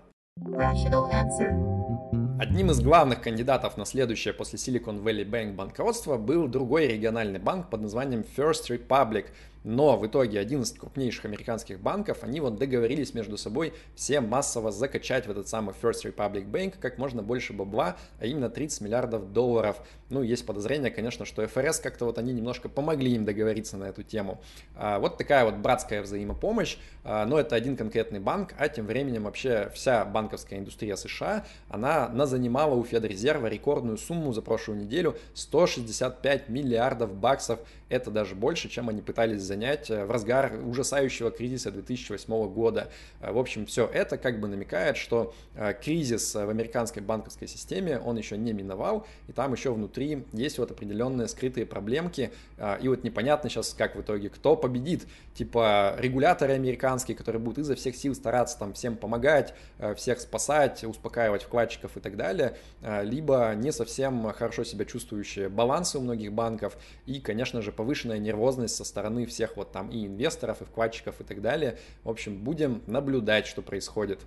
Одним 2.40 2.72
из 2.72 2.82
главных 2.82 3.22
кандидатов 3.22 3.78
на 3.78 3.86
следующее 3.86 4.34
после 4.34 4.58
Silicon 4.58 5.04
Valley 5.04 5.30
Bank 5.30 5.54
банкротство 5.54 6.18
был 6.18 6.48
другой 6.48 6.88
региональный 6.88 7.40
банк 7.40 7.70
под 7.70 7.82
названием 7.82 8.26
First 8.36 8.70
Republic– 8.70 9.28
но 9.64 9.98
в 9.98 10.06
итоге 10.06 10.40
11 10.40 10.78
крупнейших 10.78 11.26
американских 11.26 11.80
банков, 11.80 12.20
они 12.24 12.40
вот 12.40 12.58
договорились 12.58 13.14
между 13.14 13.38
собой 13.38 13.74
все 13.96 14.22
массово 14.22 14.72
закачать 14.72 15.28
в 15.28 15.32
этот 15.32 15.48
самый 15.48 15.74
First 15.82 16.04
Republic 16.04 16.50
Bank 16.50 16.76
как 16.80 16.98
можно 16.98 17.24
больше 17.24 17.54
бабла, 17.54 17.98
а 18.20 18.26
именно 18.26 18.50
30 18.50 18.82
миллиардов 18.82 19.32
долларов. 19.34 19.78
Ну, 20.10 20.22
есть 20.22 20.46
подозрение, 20.46 20.92
конечно, 20.92 21.26
что 21.26 21.48
ФРС 21.48 21.80
как-то 21.80 22.06
вот 22.06 22.18
они 22.18 22.34
немножко 22.34 22.70
помогли 22.70 23.14
им 23.14 23.26
договориться 23.26 23.78
на 23.78 23.86
эту 23.86 24.04
тему. 24.04 24.42
А, 24.76 25.00
вот 25.00 25.18
такая 25.18 25.46
вот 25.46 25.56
братская 25.56 26.02
взаимопомощь, 26.02 26.78
а, 27.04 27.26
но 27.26 27.40
это 27.40 27.56
один 27.56 27.76
конкретный 27.76 28.20
банк, 28.20 28.54
а 28.58 28.70
тем 28.70 28.86
временем 28.86 29.24
вообще 29.24 29.72
вся 29.74 30.06
банковская 30.06 30.60
индустрия 30.60 30.96
США, 30.96 31.46
она 31.70 32.10
назанимала 32.10 32.76
у 32.76 32.84
Федрезерва 32.84 33.48
рекордную 33.48 33.98
сумму 33.98 34.34
за 34.34 34.42
прошлую 34.42 34.82
неделю 34.82 35.18
165 35.34 36.50
миллиардов 36.50 37.14
баксов. 37.16 37.60
Это 37.90 38.12
даже 38.12 38.36
больше, 38.36 38.70
чем 38.70 38.90
они 38.90 39.02
пытались 39.02 39.42
занять 39.54 39.90
э, 39.92 40.06
в 40.06 40.12
разгар 40.12 40.54
ужасающего 40.66 41.30
кризиса 41.30 41.72
2008 41.72 42.50
года. 42.52 42.90
Э, 43.22 43.32
в 43.32 43.38
общем, 43.38 43.66
все 43.66 43.86
это 43.86 44.18
как 44.18 44.40
бы 44.40 44.48
намекает, 44.48 44.98
что 44.98 45.34
э, 45.56 45.74
кризис 45.74 46.34
в 46.34 46.50
американской 46.50 47.04
банковской 47.04 47.48
системе, 47.48 48.00
он 48.00 48.18
еще 48.18 48.38
не 48.38 48.52
миновал, 48.52 49.06
и 49.28 49.32
там 49.32 49.54
еще 49.54 49.72
внутри 49.72 50.26
есть 50.34 50.58
вот 50.58 50.72
определенные 50.72 51.28
скрытые 51.28 51.66
проблемки, 51.66 52.32
и 52.82 52.88
вот 52.88 53.04
непонятно 53.04 53.50
сейчас, 53.50 53.74
как 53.74 53.96
в 53.96 54.02
итоге, 54.02 54.30
кто 54.30 54.56
победит, 54.56 55.06
типа 55.34 55.96
регуляторы 55.98 56.54
американские, 56.54 57.16
которые 57.16 57.42
будут 57.42 57.60
изо 57.60 57.76
всех 57.76 57.96
сил 57.96 58.16
стараться 58.16 58.58
там 58.58 58.74
всем 58.74 58.96
помогать, 58.96 59.54
всех 59.96 60.20
спасать, 60.20 60.84
успокаивать 60.84 61.44
вкладчиков 61.44 61.98
и 61.98 62.00
так 62.00 62.16
далее, 62.16 62.58
либо 62.82 63.54
не 63.56 63.72
совсем 63.72 64.32
хорошо 64.34 64.64
себя 64.64 64.86
чувствующие 64.86 65.50
балансы 65.50 65.98
у 65.98 66.02
многих 66.02 66.32
банков, 66.34 66.78
и, 67.06 67.20
конечно 67.20 67.62
же, 67.62 67.72
повышенная 67.72 68.20
нервозность 68.20 68.76
со 68.76 68.86
стороны 68.86 69.26
всех 69.26 69.43
вот 69.56 69.72
там 69.72 69.90
и 69.90 70.08
инвесторов, 70.08 70.62
и 70.62 70.66
вкладчиков 70.66 71.22
и 71.22 71.24
так 71.24 71.42
далее. 71.42 71.78
В 72.04 72.10
общем, 72.10 72.44
будем 72.44 72.82
наблюдать, 72.88 73.46
что 73.48 73.62
происходит. 73.62 74.20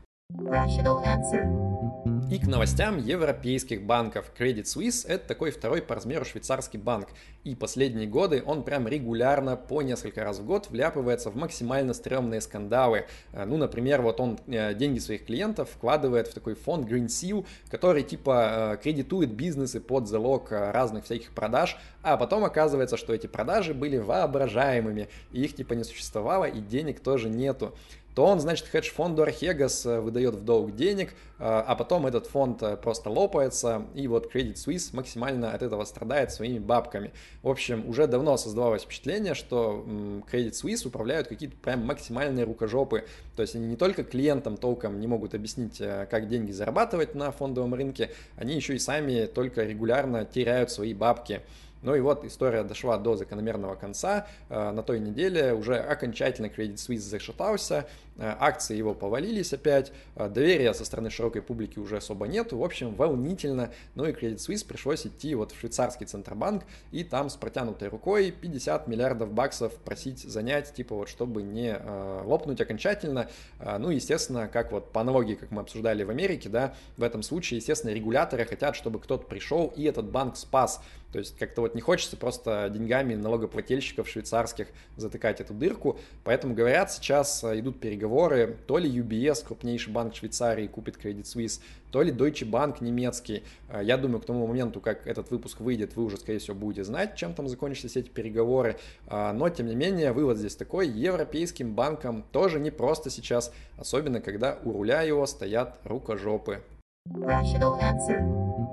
И 2.29 2.41
к 2.41 2.49
новостям 2.49 2.99
европейских 2.99 3.85
банков. 3.85 4.33
Credit 4.37 4.65
Suisse– 4.65 5.07
это 5.09 5.29
такой 5.29 5.53
второй 5.53 5.81
по 5.81 5.95
размеру 5.95 6.25
швейцарский 6.25 6.77
банк. 6.77 7.07
И 7.45 7.55
последние 7.55 8.09
годы 8.09 8.43
он 8.45 8.65
прям 8.65 8.89
регулярно 8.89 9.57
по 9.57 9.81
несколько 9.81 10.25
раз 10.25 10.41
в 10.41 10.45
год 10.45 10.69
вляпывается 10.69 11.31
в 11.31 11.37
максимально 11.37 11.95
стрёмные 11.95 12.41
скандалы. 12.41 13.07
Э, 13.33 13.45
ну, 13.45 13.57
например, 13.57 14.03
вот 14.03 14.19
он 14.19 14.41
э, 14.49 14.75
деньги 14.75 14.99
своих 14.99 15.25
клиентов 15.25 15.71
вкладывает 15.71 16.27
в 16.27 16.35
такой 16.35 16.57
фонд 16.57 16.91
Green 16.91 17.07
Seal, 17.07 17.47
который 17.71 18.03
типа 18.03 18.75
э, 18.75 18.83
кредитует 18.83 19.33
бизнесы 19.33 19.81
под 19.81 20.09
залог 20.09 20.51
разных 20.51 21.05
всяких 21.05 21.31
продаж, 21.31 21.77
а 22.03 22.17
потом 22.17 22.45
оказывается, 22.45 22.97
что 22.97 23.15
эти 23.15 23.29
продажи 23.29 23.73
были 23.73 23.99
воображаемыми, 23.99 25.09
и 25.31 25.45
их 25.45 25.55
типа 25.55 25.75
не 25.75 25.85
существовало, 25.85 26.47
и 26.47 26.61
денег 26.61 26.99
тоже 26.99 27.29
нету 27.29 27.77
то 28.17 28.25
он, 28.25 28.41
значит, 28.41 28.67
хедж-фонду 28.69 29.25
Archegos 29.25 29.87
э, 29.87 30.01
выдает 30.01 30.37
в 30.37 30.43
долг 30.43 30.75
денег, 30.75 31.11
э, 31.11 31.15
а 31.39 31.75
потом 31.77 32.07
этот 32.07 32.27
фонд 32.27 32.63
э, 32.63 32.79
просто 32.79 33.11
лопается, 33.11 33.89
и 33.95 34.09
вот 34.09 34.35
Credit 34.35 34.55
Suisse 34.55 34.97
максимально 34.97 35.53
от 35.53 35.61
этого 35.61 35.85
страдает 35.85 36.33
своими 36.33 36.59
бабками. 36.59 37.13
В 37.43 37.51
общем, 37.51 37.87
уже 37.87 38.07
давно 38.07 38.39
создавалось 38.39 38.85
впечатление, 38.85 39.35
что 39.35 39.85
Credit 40.33 40.53
Suisse 40.53 40.89
управляют 40.89 41.29
какие-то 41.29 41.59
прям 41.59 41.85
максимальные 41.85 42.47
рукожопы, 42.47 43.05
то 43.37 43.43
есть 43.43 43.55
они 43.55 43.67
не 43.67 43.77
только 43.77 44.03
клиентам 44.03 44.57
толком 44.57 44.99
не 44.99 45.07
могут 45.07 45.35
объяснить, 45.35 45.77
как 45.77 46.27
деньги 46.27 46.53
зарабатывать 46.53 47.15
на 47.15 47.31
фондовом 47.33 47.75
рынке, 47.75 48.13
они 48.37 48.55
еще 48.55 48.75
и 48.77 48.79
сами 48.79 49.27
только 49.27 49.65
регулярно 49.65 50.25
теряют 50.25 50.71
свои 50.71 50.95
бабки. 50.95 51.43
Ну 51.83 51.95
и 51.95 52.01
вот 52.01 52.25
история 52.25 52.63
дошла 52.63 52.99
до 52.99 53.17
закономерного 53.17 53.75
конца. 53.75 54.27
Э, 54.49 54.71
на 54.73 54.83
той 54.83 54.99
неделе 54.99 55.55
уже 55.55 55.77
окончательно 55.77 56.47
Credit 56.47 56.75
Suisse 56.75 56.99
зашатался, 56.99 57.87
э, 58.17 58.35
акции 58.41 58.77
его 58.77 58.95
повалились 58.95 59.53
опять, 59.53 59.93
э, 60.17 60.29
доверия 60.29 60.73
со 60.75 60.85
стороны 60.85 61.11
широкой 61.11 61.43
публики 61.43 61.79
уже 61.79 61.99
особо 61.99 62.27
нету. 62.27 62.59
В 62.59 62.65
общем, 62.65 62.95
волнительно. 62.95 63.73
Ну 63.95 64.07
и 64.07 64.13
Credit 64.13 64.37
Suisse 64.37 64.67
пришлось 64.67 65.07
идти 65.07 65.35
вот 65.35 65.53
в 65.53 65.61
швейцарский 65.61 66.07
центробанк 66.07 66.65
и 66.93 67.05
там 67.05 67.29
с 67.29 67.37
протянутой 67.37 67.89
рукой 67.89 68.31
50 68.31 68.89
миллиардов 68.89 69.33
баксов 69.33 69.75
просить 69.75 70.21
занять, 70.21 70.73
типа 70.73 70.95
вот 70.95 71.09
чтобы 71.09 71.43
не 71.43 71.77
лопнуть 72.25 72.61
окончательно. 72.61 73.29
Ну, 73.61 73.91
естественно, 73.91 74.49
как 74.49 74.73
вот 74.73 74.93
по 74.93 75.01
аналогии, 75.03 75.35
как 75.35 75.51
мы 75.51 75.61
обсуждали 75.61 76.03
в 76.03 76.11
Америке, 76.11 76.49
да, 76.49 76.75
в 76.97 77.03
этом 77.03 77.23
случае, 77.23 77.59
естественно, 77.59 77.93
регуляторы 77.93 78.45
хотят, 78.45 78.77
чтобы 78.77 78.99
кто-то 78.99 79.27
пришел 79.27 79.73
и 79.77 79.85
этот 79.85 80.07
банк 80.07 80.37
спас. 80.37 80.81
То 81.17 81.21
есть 81.21 81.39
как-то 81.39 81.63
вот 81.63 81.75
не 81.75 81.81
хочется 81.81 82.15
просто 82.15 82.69
деньгами 82.71 83.15
налогоплательщиков 83.15 84.07
швейцарских 84.07 84.67
затыкать 84.99 85.41
эту 85.41 85.55
дырку. 85.55 85.99
Поэтому, 86.25 86.55
говорят, 86.55 86.93
сейчас 86.93 87.43
э, 87.43 87.59
идут 87.59 87.81
переговоры, 87.81 88.59
то 88.67 88.77
ли 88.77 88.87
UBS, 88.91 89.47
крупнейший 89.47 89.95
банк 89.95 90.15
Швейцарии, 90.15 90.67
купит 90.67 90.99
Credit 91.03 91.23
Suisse, 91.23 91.63
то 91.91 92.03
ли 92.03 92.13
Deutsche 92.13 92.47
Bank 92.47 92.85
немецкий. 92.85 93.45
Э, 93.71 93.81
я 93.83 93.97
думаю, 93.97 94.21
к 94.21 94.27
тому 94.27 94.47
моменту, 94.47 94.83
как 94.83 95.07
этот 95.07 95.31
выпуск 95.31 95.61
выйдет, 95.61 95.97
вы 95.97 96.05
уже, 96.05 96.19
скорее 96.19 96.39
всего, 96.39 96.55
будете 96.55 96.85
знать, 96.85 97.17
чем 97.17 97.33
там 97.33 97.49
закончатся 97.49 97.89
все 97.89 98.01
эти 98.01 98.11
переговоры. 98.11 98.77
Э, 99.07 99.33
но, 99.33 99.49
тем 99.49 99.69
не 99.69 99.75
менее, 99.75 100.13
вывод 100.13 100.37
здесь 100.37 100.55
такой, 100.55 100.87
европейским 100.87 101.75
банкам 101.75 102.27
тоже 102.31 102.61
не 102.61 102.71
просто 102.71 103.09
сейчас, 103.09 103.55
особенно 103.79 104.21
когда 104.21 104.59
у 104.65 104.73
руля 104.73 105.01
его 105.01 105.25
стоят 105.25 105.79
рукожопы. 105.85 106.61
Rational 107.09 107.81
answer. 107.81 108.66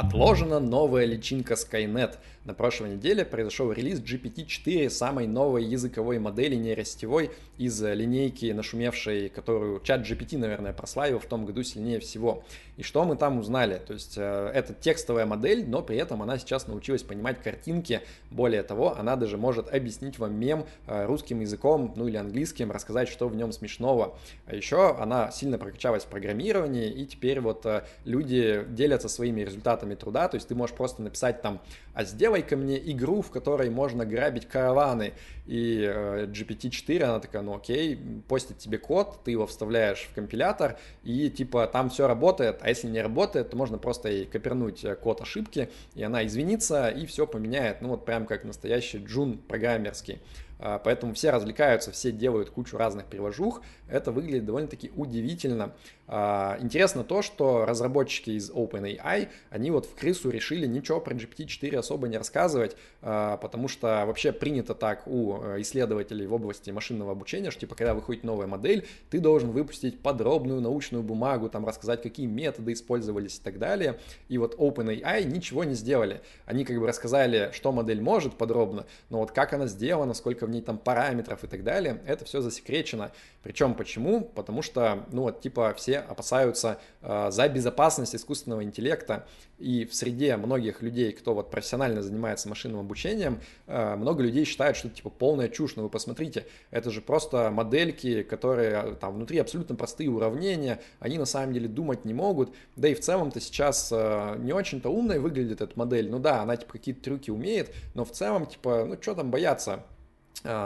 Отложена 0.00 0.60
новая 0.60 1.04
личинка 1.04 1.54
Skynet. 1.54 2.14
На 2.50 2.54
прошлой 2.54 2.96
неделе 2.96 3.24
произошел 3.24 3.70
релиз 3.70 4.00
GPT-4, 4.00 4.90
самой 4.90 5.28
новой 5.28 5.62
языковой 5.62 6.18
модели 6.18 6.56
нейросетевой 6.56 7.30
из 7.58 7.80
линейки 7.80 8.50
нашумевшей, 8.50 9.28
которую 9.28 9.78
чат 9.82 10.00
GPT, 10.00 10.36
наверное, 10.36 10.72
прославил 10.72 11.20
в 11.20 11.26
том 11.26 11.46
году 11.46 11.62
сильнее 11.62 12.00
всего. 12.00 12.42
И 12.76 12.82
что 12.82 13.04
мы 13.04 13.14
там 13.14 13.38
узнали? 13.38 13.80
То 13.86 13.92
есть 13.92 14.14
э, 14.16 14.50
это 14.54 14.72
текстовая 14.74 15.26
модель, 15.26 15.68
но 15.68 15.82
при 15.82 15.98
этом 15.98 16.22
она 16.22 16.38
сейчас 16.38 16.66
научилась 16.66 17.02
понимать 17.02 17.40
картинки. 17.40 18.00
Более 18.30 18.64
того, 18.64 18.96
она 18.98 19.14
даже 19.14 19.36
может 19.36 19.72
объяснить 19.72 20.18
вам 20.18 20.34
мем 20.34 20.64
э, 20.86 21.04
русским 21.04 21.40
языком, 21.40 21.92
ну 21.94 22.08
или 22.08 22.16
английским, 22.16 22.72
рассказать, 22.72 23.08
что 23.08 23.28
в 23.28 23.36
нем 23.36 23.52
смешного. 23.52 24.18
А 24.46 24.56
еще 24.56 24.96
она 24.96 25.30
сильно 25.30 25.56
прокачалась 25.58 26.04
в 26.04 26.06
программировании, 26.06 26.90
и 26.90 27.06
теперь 27.06 27.40
вот 27.40 27.64
э, 27.66 27.84
люди 28.04 28.64
делятся 28.70 29.08
своими 29.08 29.42
результатами 29.42 29.94
труда. 29.94 30.28
То 30.28 30.36
есть 30.36 30.48
ты 30.48 30.54
можешь 30.54 30.74
просто 30.74 31.02
написать 31.02 31.42
там, 31.42 31.60
а 31.92 32.04
сделай-ка 32.40 32.56
мне 32.56 32.78
игру, 32.92 33.22
в 33.22 33.30
которой 33.30 33.70
можно 33.70 34.04
грабить 34.04 34.46
караваны. 34.46 35.12
И 35.46 35.82
GPT-4, 35.82 37.02
она 37.02 37.18
такая, 37.18 37.42
ну 37.42 37.56
окей, 37.56 37.98
постит 38.28 38.58
тебе 38.58 38.78
код, 38.78 39.18
ты 39.24 39.32
его 39.32 39.46
вставляешь 39.46 40.08
в 40.10 40.14
компилятор, 40.14 40.78
и 41.02 41.28
типа 41.28 41.66
там 41.66 41.90
все 41.90 42.06
работает, 42.06 42.58
а 42.60 42.68
если 42.68 42.88
не 42.88 43.02
работает, 43.02 43.50
то 43.50 43.56
можно 43.56 43.78
просто 43.78 44.08
ей 44.08 44.26
копернуть 44.26 44.84
э, 44.84 44.94
код 44.94 45.20
ошибки, 45.20 45.68
и 45.94 46.02
она 46.02 46.24
извинится, 46.24 46.88
и 46.88 47.04
все 47.06 47.26
поменяет. 47.26 47.82
Ну 47.82 47.88
вот 47.88 48.04
прям 48.04 48.26
как 48.26 48.44
настоящий 48.44 48.98
джун 48.98 49.38
программерский. 49.38 50.20
А, 50.60 50.78
поэтому 50.78 51.14
все 51.14 51.30
развлекаются, 51.30 51.90
все 51.90 52.12
делают 52.12 52.50
кучу 52.50 52.76
разных 52.76 53.06
приложух. 53.06 53.62
Это 53.88 54.12
выглядит 54.12 54.44
довольно-таки 54.44 54.92
удивительно. 54.94 55.72
А, 56.06 56.58
интересно 56.60 57.04
то, 57.04 57.22
что 57.22 57.64
разработчики 57.64 58.30
из 58.30 58.50
OpenAI, 58.50 59.28
они 59.50 59.70
вот 59.70 59.86
в 59.86 59.94
крысу 59.94 60.28
решили 60.28 60.66
ничего 60.66 61.00
про 61.00 61.14
GPT-4 61.14 61.76
особо 61.76 62.08
не 62.08 62.18
рассказывать, 62.18 62.76
а, 63.00 63.36
потому 63.38 63.68
что 63.68 64.04
вообще 64.06 64.32
принято 64.32 64.74
так 64.74 65.06
у 65.06 65.40
э, 65.40 65.60
исследователей 65.60 66.26
в 66.26 66.34
области 66.34 66.70
машинного 66.70 67.12
обучения, 67.12 67.50
что 67.50 67.60
типа 67.60 67.74
когда 67.74 67.94
выходит 67.94 68.24
новая 68.24 68.46
модель, 68.46 68.86
ты 69.08 69.20
должен 69.20 69.52
выпустить 69.52 70.00
подробную 70.00 70.60
научную 70.60 71.02
бумагу, 71.04 71.48
там 71.48 71.64
рассказать, 71.64 72.02
какие 72.02 72.26
методы 72.26 72.72
использовались 72.72 73.38
и 73.38 73.42
так 73.42 73.58
далее. 73.58 73.98
И 74.28 74.36
вот 74.36 74.56
OpenAI 74.56 75.24
ничего 75.24 75.64
не 75.64 75.74
сделали. 75.74 76.20
Они 76.44 76.64
как 76.64 76.78
бы 76.78 76.86
рассказали, 76.86 77.50
что 77.52 77.72
модель 77.72 78.00
может 78.00 78.34
подробно, 78.34 78.84
но 79.08 79.18
вот 79.18 79.30
как 79.30 79.52
она 79.52 79.66
сделана, 79.66 80.12
сколько 80.14 80.46
в 80.50 80.52
ней 80.52 80.62
там 80.62 80.78
параметров 80.78 81.44
и 81.44 81.46
так 81.46 81.62
далее, 81.64 82.02
это 82.06 82.24
все 82.24 82.40
засекречено. 82.40 83.12
Причем 83.42 83.74
почему? 83.74 84.20
Потому 84.22 84.62
что, 84.62 85.06
ну 85.12 85.22
вот, 85.22 85.40
типа, 85.40 85.72
все 85.74 85.98
опасаются 85.98 86.78
э, 87.00 87.30
за 87.30 87.48
безопасность 87.48 88.14
искусственного 88.14 88.62
интеллекта, 88.62 89.26
и 89.60 89.84
в 89.84 89.94
среде 89.94 90.36
многих 90.36 90.80
людей, 90.82 91.12
кто 91.12 91.34
вот 91.34 91.50
профессионально 91.50 92.02
занимается 92.02 92.48
машинным 92.48 92.80
обучением, 92.80 93.40
э, 93.66 93.94
много 93.94 94.22
людей 94.22 94.44
считают, 94.44 94.76
что 94.76 94.88
это 94.88 94.96
типа 94.96 95.10
полная 95.10 95.48
чушь, 95.48 95.76
но 95.76 95.84
вы 95.84 95.90
посмотрите, 95.90 96.46
это 96.70 96.90
же 96.90 97.02
просто 97.02 97.50
модельки, 97.50 98.22
которые 98.22 98.70
э, 98.70 98.94
там 98.94 99.14
внутри 99.14 99.38
абсолютно 99.38 99.76
простые 99.76 100.10
уравнения, 100.10 100.80
они 100.98 101.18
на 101.18 101.26
самом 101.26 101.52
деле 101.52 101.68
думать 101.68 102.04
не 102.04 102.14
могут, 102.14 102.54
да 102.76 102.88
и 102.88 102.94
в 102.94 103.00
целом-то 103.00 103.40
сейчас 103.40 103.90
э, 103.92 104.36
не 104.38 104.52
очень-то 104.52 104.88
умная 104.88 105.20
выглядит 105.20 105.60
эта 105.60 105.78
модель, 105.78 106.10
ну 106.10 106.18
да, 106.18 106.40
она 106.42 106.56
типа 106.56 106.72
какие-то 106.72 107.02
трюки 107.02 107.30
умеет, 107.30 107.74
но 107.94 108.04
в 108.04 108.10
целом, 108.10 108.46
типа, 108.46 108.86
ну 108.86 108.96
что 109.00 109.14
там 109.14 109.30
бояться, 109.30 109.84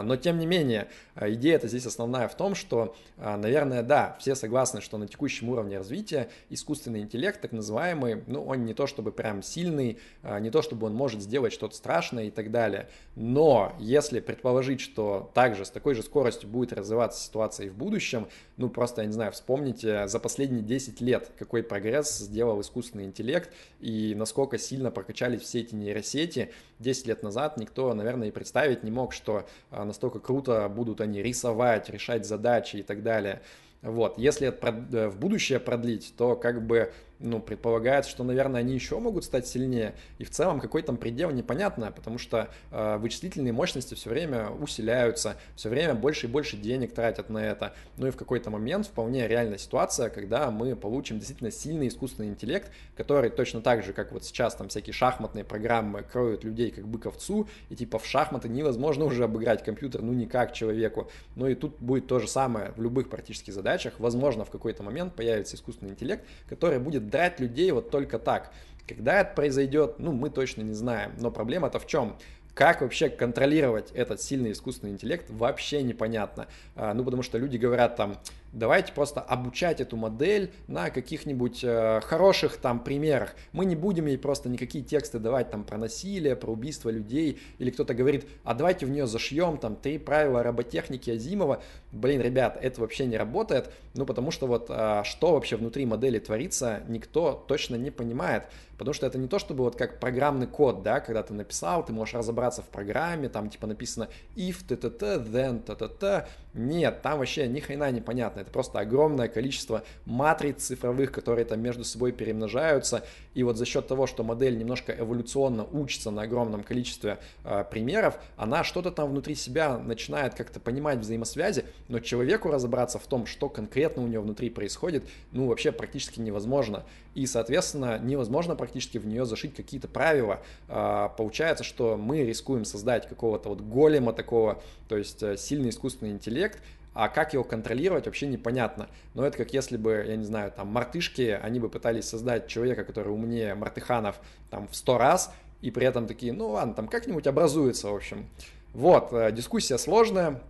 но 0.02 0.16
тем 0.16 0.38
не 0.38 0.46
менее, 0.46 0.88
а, 1.14 1.30
идея 1.32 1.56
это 1.56 1.68
здесь 1.68 1.87
основная 1.87 2.28
в 2.28 2.37
том, 2.37 2.54
что, 2.54 2.94
а, 3.18 3.37
наверное, 3.37 3.82
да, 3.82 4.16
все 4.20 4.34
согласны, 4.34 4.80
что 4.80 4.98
на 4.98 5.08
текущем 5.08 5.48
уровне 5.48 5.78
развития 5.78 6.28
искусственный 6.50 7.00
интеллект, 7.00 7.40
так 7.40 7.52
называемый, 7.52 8.22
ну, 8.26 8.44
он 8.44 8.64
не 8.64 8.74
то 8.74 8.87
чтобы 8.87 9.12
прям 9.12 9.42
сильный, 9.42 9.98
не 10.40 10.50
то 10.50 10.62
чтобы 10.62 10.87
он 10.87 10.94
может 10.94 11.22
сделать 11.22 11.52
что-то 11.52 11.74
страшное 11.74 12.24
и 12.24 12.30
так 12.30 12.50
далее. 12.50 12.88
Но 13.16 13.74
если 13.78 14.20
предположить, 14.20 14.80
что 14.80 15.30
также 15.34 15.64
с 15.64 15.70
такой 15.70 15.94
же 15.94 16.02
скоростью 16.02 16.48
будет 16.48 16.72
развиваться 16.72 17.22
ситуация 17.22 17.66
и 17.66 17.70
в 17.70 17.74
будущем, 17.74 18.28
ну, 18.56 18.68
просто, 18.68 19.02
я 19.02 19.06
не 19.06 19.12
знаю, 19.12 19.32
вспомните 19.32 20.06
за 20.08 20.18
последние 20.18 20.62
10 20.62 21.00
лет, 21.00 21.30
какой 21.38 21.62
прогресс 21.62 22.18
сделал 22.18 22.60
искусственный 22.60 23.04
интеллект 23.04 23.50
и 23.80 24.14
насколько 24.16 24.58
сильно 24.58 24.90
прокачались 24.90 25.42
все 25.42 25.60
эти 25.60 25.74
нейросети. 25.74 26.52
10 26.80 27.06
лет 27.06 27.22
назад 27.22 27.56
никто, 27.56 27.92
наверное, 27.94 28.28
и 28.28 28.30
представить 28.30 28.82
не 28.82 28.90
мог, 28.90 29.12
что 29.12 29.46
а, 29.63 29.63
настолько 29.70 30.20
круто 30.20 30.68
будут 30.68 31.00
они 31.00 31.22
рисовать, 31.22 31.90
решать 31.90 32.27
задачи 32.27 32.77
и 32.77 32.83
так 32.83 33.03
далее. 33.03 33.42
Вот, 33.83 34.18
если 34.18 34.48
это 34.48 34.68
э, 34.92 35.09
в 35.09 35.18
будущее 35.18 35.61
продлить, 35.61 36.14
то 36.16 36.37
как 36.37 36.66
бы 36.66 36.92
ну, 37.18 37.40
предполагается, 37.40 38.11
что, 38.11 38.24
наверное, 38.24 38.61
они 38.61 38.74
еще 38.74 38.98
могут 38.98 39.24
стать 39.24 39.46
сильнее. 39.46 39.94
И 40.18 40.24
в 40.24 40.31
целом 40.31 40.61
какой 40.61 40.83
там 40.83 40.96
предел 40.96 41.31
непонятно, 41.31 41.92
потому 41.92 42.18
что 42.18 42.48
э, 42.70 42.96
вычислительные 42.98 43.53
мощности 43.53 43.94
все 43.94 44.11
время 44.11 44.50
усиляются, 44.50 45.37
все 45.57 45.68
время 45.68 45.94
больше 45.94 46.27
и 46.27 46.31
больше 46.31 46.57
денег 46.57 46.92
тратят 46.92 47.31
на 47.31 47.38
это. 47.38 47.74
Ну 47.96 48.09
и 48.09 48.11
в 48.11 48.16
какой-то 48.16 48.50
момент 48.50 48.87
вполне 48.87 49.29
реальная 49.29 49.59
ситуация, 49.59 50.11
когда 50.11 50.50
мы 50.50 50.77
получим 50.77 51.18
действительно 51.18 51.50
сильный 51.50 51.88
искусственный 51.88 52.29
интеллект, 52.29 52.70
который 52.96 53.31
точно 53.31 53.61
так 53.61 53.85
же, 53.85 53.92
как 53.92 54.12
вот 54.12 54.24
сейчас 54.24 54.55
там 54.55 54.68
всякие 54.68 54.92
шахматные 54.92 55.44
программы 55.44 56.03
кроют 56.03 56.44
людей 56.44 56.70
как 56.70 56.87
бы 56.87 56.98
ковцу, 56.98 57.48
и 57.70 57.77
типа 57.77 57.98
в 57.98 58.07
шахматы 58.07 58.48
невозможно 58.48 59.05
уже 59.07 59.24
обыграть 59.24 59.64
компьютер, 59.64 60.03
ну 60.03 60.12
никак 60.12 60.53
человеку. 60.53 61.11
Ну 61.37 61.46
и 61.46 61.55
тут 61.55 61.79
будет 61.79 62.07
то 62.07 62.18
же 62.18 62.29
самое 62.29 62.72
в 62.77 62.83
любых 62.83 63.09
практически 63.09 63.50
задачах. 63.50 63.94
Возможно, 63.98 64.44
в 64.44 64.50
какой-то 64.50 64.83
момент 64.83 65.14
появится 65.14 65.57
искусственный 65.57 65.92
интеллект, 65.92 66.24
который 66.48 66.79
будет 66.79 67.03
драть 67.08 67.40
людей 67.40 67.70
вот 67.72 67.90
только 67.90 68.18
так. 68.18 68.52
Когда 68.86 69.20
это 69.20 69.34
произойдет, 69.34 69.98
ну, 69.98 70.12
мы 70.12 70.30
точно 70.30 70.62
не 70.62 70.74
знаем. 70.74 71.12
Но 71.18 71.30
проблема-то 71.30 71.78
в 71.78 71.86
чем? 71.86 72.16
Как 72.54 72.82
вообще 72.82 73.08
контролировать 73.08 73.90
этот 73.92 74.20
сильный 74.20 74.52
искусственный 74.52 74.92
интеллект, 74.92 75.26
вообще 75.28 75.82
непонятно. 75.82 76.46
А, 76.76 76.94
ну, 76.94 77.02
потому 77.02 77.22
что 77.22 77.38
люди 77.38 77.56
говорят 77.56 77.96
там, 77.96 78.18
давайте 78.54 78.92
просто 78.92 79.20
обучать 79.20 79.80
эту 79.80 79.96
модель 79.96 80.52
на 80.68 80.90
каких-нибудь 80.90 81.60
э, 81.62 82.00
хороших 82.02 82.56
там 82.56 82.82
примерах. 82.82 83.34
Мы 83.52 83.64
не 83.64 83.76
будем 83.76 84.06
ей 84.06 84.16
просто 84.16 84.48
никакие 84.48 84.84
тексты 84.84 85.18
давать 85.18 85.50
там 85.50 85.64
про 85.64 85.76
насилие, 85.76 86.36
про 86.36 86.52
убийство 86.52 86.88
людей, 86.88 87.40
или 87.58 87.70
кто-то 87.70 87.94
говорит, 87.94 88.26
а 88.44 88.54
давайте 88.54 88.86
в 88.86 88.90
нее 88.90 89.06
зашьем 89.06 89.58
там 89.58 89.76
три 89.76 89.98
правила 89.98 90.42
роботехники 90.42 91.10
Азимова. 91.10 91.62
Блин, 91.92 92.20
ребят, 92.20 92.58
это 92.60 92.80
вообще 92.80 93.06
не 93.06 93.16
работает, 93.16 93.70
ну 93.94 94.06
потому 94.06 94.30
что 94.30 94.46
вот 94.46 94.66
э, 94.68 95.02
что 95.04 95.32
вообще 95.32 95.56
внутри 95.56 95.84
модели 95.84 96.18
творится, 96.18 96.82
никто 96.88 97.44
точно 97.48 97.76
не 97.76 97.90
понимает. 97.90 98.44
Потому 98.78 98.92
что 98.92 99.06
это 99.06 99.18
не 99.18 99.28
то, 99.28 99.38
чтобы 99.38 99.64
вот 99.64 99.76
как 99.76 100.00
программный 100.00 100.46
код, 100.46 100.82
да, 100.82 101.00
когда 101.00 101.22
ты 101.22 101.32
написал, 101.32 101.84
ты 101.84 101.92
можешь 101.92 102.14
разобраться 102.14 102.62
в 102.62 102.66
программе, 102.66 103.28
там 103.28 103.48
типа 103.48 103.66
написано 103.66 104.08
if, 104.36 104.64
т, 104.66 104.76
т, 104.76 104.90
т, 104.90 105.16
then, 105.16 105.60
т, 105.60 105.74
т, 105.76 105.88
т. 105.88 106.28
Нет, 106.54 107.02
там 107.02 107.18
вообще 107.18 107.46
ни 107.46 107.60
хрена 107.60 107.90
не 107.90 108.00
понятно. 108.00 108.43
Это 108.44 108.52
просто 108.52 108.78
огромное 108.78 109.28
количество 109.28 109.85
матриц 110.04 110.64
цифровых, 110.64 111.12
которые 111.12 111.46
там 111.46 111.61
между 111.61 111.83
собой 111.83 112.12
перемножаются. 112.12 113.02
И 113.33 113.42
вот 113.42 113.57
за 113.57 113.64
счет 113.64 113.88
того, 113.88 114.07
что 114.07 114.22
модель 114.22 114.59
немножко 114.59 114.92
эволюционно 114.92 115.64
учится 115.64 116.11
на 116.11 116.22
огромном 116.22 116.62
количестве 116.62 117.18
э, 117.42 117.64
примеров, 117.70 118.18
она 118.37 118.62
что-то 118.62 118.90
там 118.90 119.11
внутри 119.11 119.35
себя 119.35 119.78
начинает 119.78 120.35
как-то 120.35 120.61
понимать 120.61 120.98
взаимосвязи, 120.98 121.64
но 121.88 122.00
человеку 122.00 122.50
разобраться 122.50 122.98
в 122.98 123.07
том, 123.07 123.24
что 123.24 123.48
конкретно 123.48 124.02
у 124.02 124.09
него 124.09 124.22
внутри 124.22 124.50
происходит, 124.50 125.04
ну 125.33 125.46
вообще 125.46 125.72
практически 125.72 126.20
невозможно. 126.20 126.85
И, 127.14 127.24
соответственно, 127.24 127.98
невозможно 127.98 128.57
практически 128.57 128.98
в 128.98 129.07
нее 129.07 129.24
зашить 129.24 129.54
какие-то 129.54 129.88
правила. 129.88 130.42
Э, 130.68 131.09
получается, 131.16 131.64
что 131.64 131.96
мы 131.96 132.24
рискуем 132.24 132.66
создать 132.66 133.09
какого-то 133.09 133.48
вот 133.48 133.62
голема 133.62 134.12
такого, 134.12 134.62
то 134.87 134.98
есть 134.98 135.22
э, 135.22 135.38
сильный 135.38 135.70
искусственный 135.70 136.12
интеллект, 136.12 136.61
а 136.94 137.09
как 137.09 137.35
его 137.35 137.44
контролировать 137.44 138.07
вообще 138.07 138.26
непонятно. 138.26 138.88
Но 139.12 139.26
это 139.26 139.37
как 139.37 139.52
если 139.52 139.76
бы, 139.76 140.04
я 140.07 140.16
не 140.16 140.24
знаю, 140.24 140.52
там 140.52 140.68
мартышки, 140.68 141.38
они 141.42 141.61
бы 141.61 141.68
пытались 141.68 142.09
создать 142.09 142.46
человека, 142.46 142.85
который 142.85 143.12
умнее 143.12 143.54
мартыханов 143.54 144.20
там 144.50 144.68
в 144.68 144.76
сто 144.76 144.96
раз, 144.96 145.35
и 145.61 145.70
при 145.70 145.87
этом 145.87 146.07
такие, 146.07 146.33
ну 146.33 146.50
ладно, 146.50 146.74
там 146.74 146.88
как-нибудь 146.88 147.26
образуется, 147.26 147.88
в 147.88 147.94
общем. 147.94 148.28
Вот, 148.72 149.12
э, 149.12 149.33
дискуссия 149.33 149.78
сложная, 149.78 150.40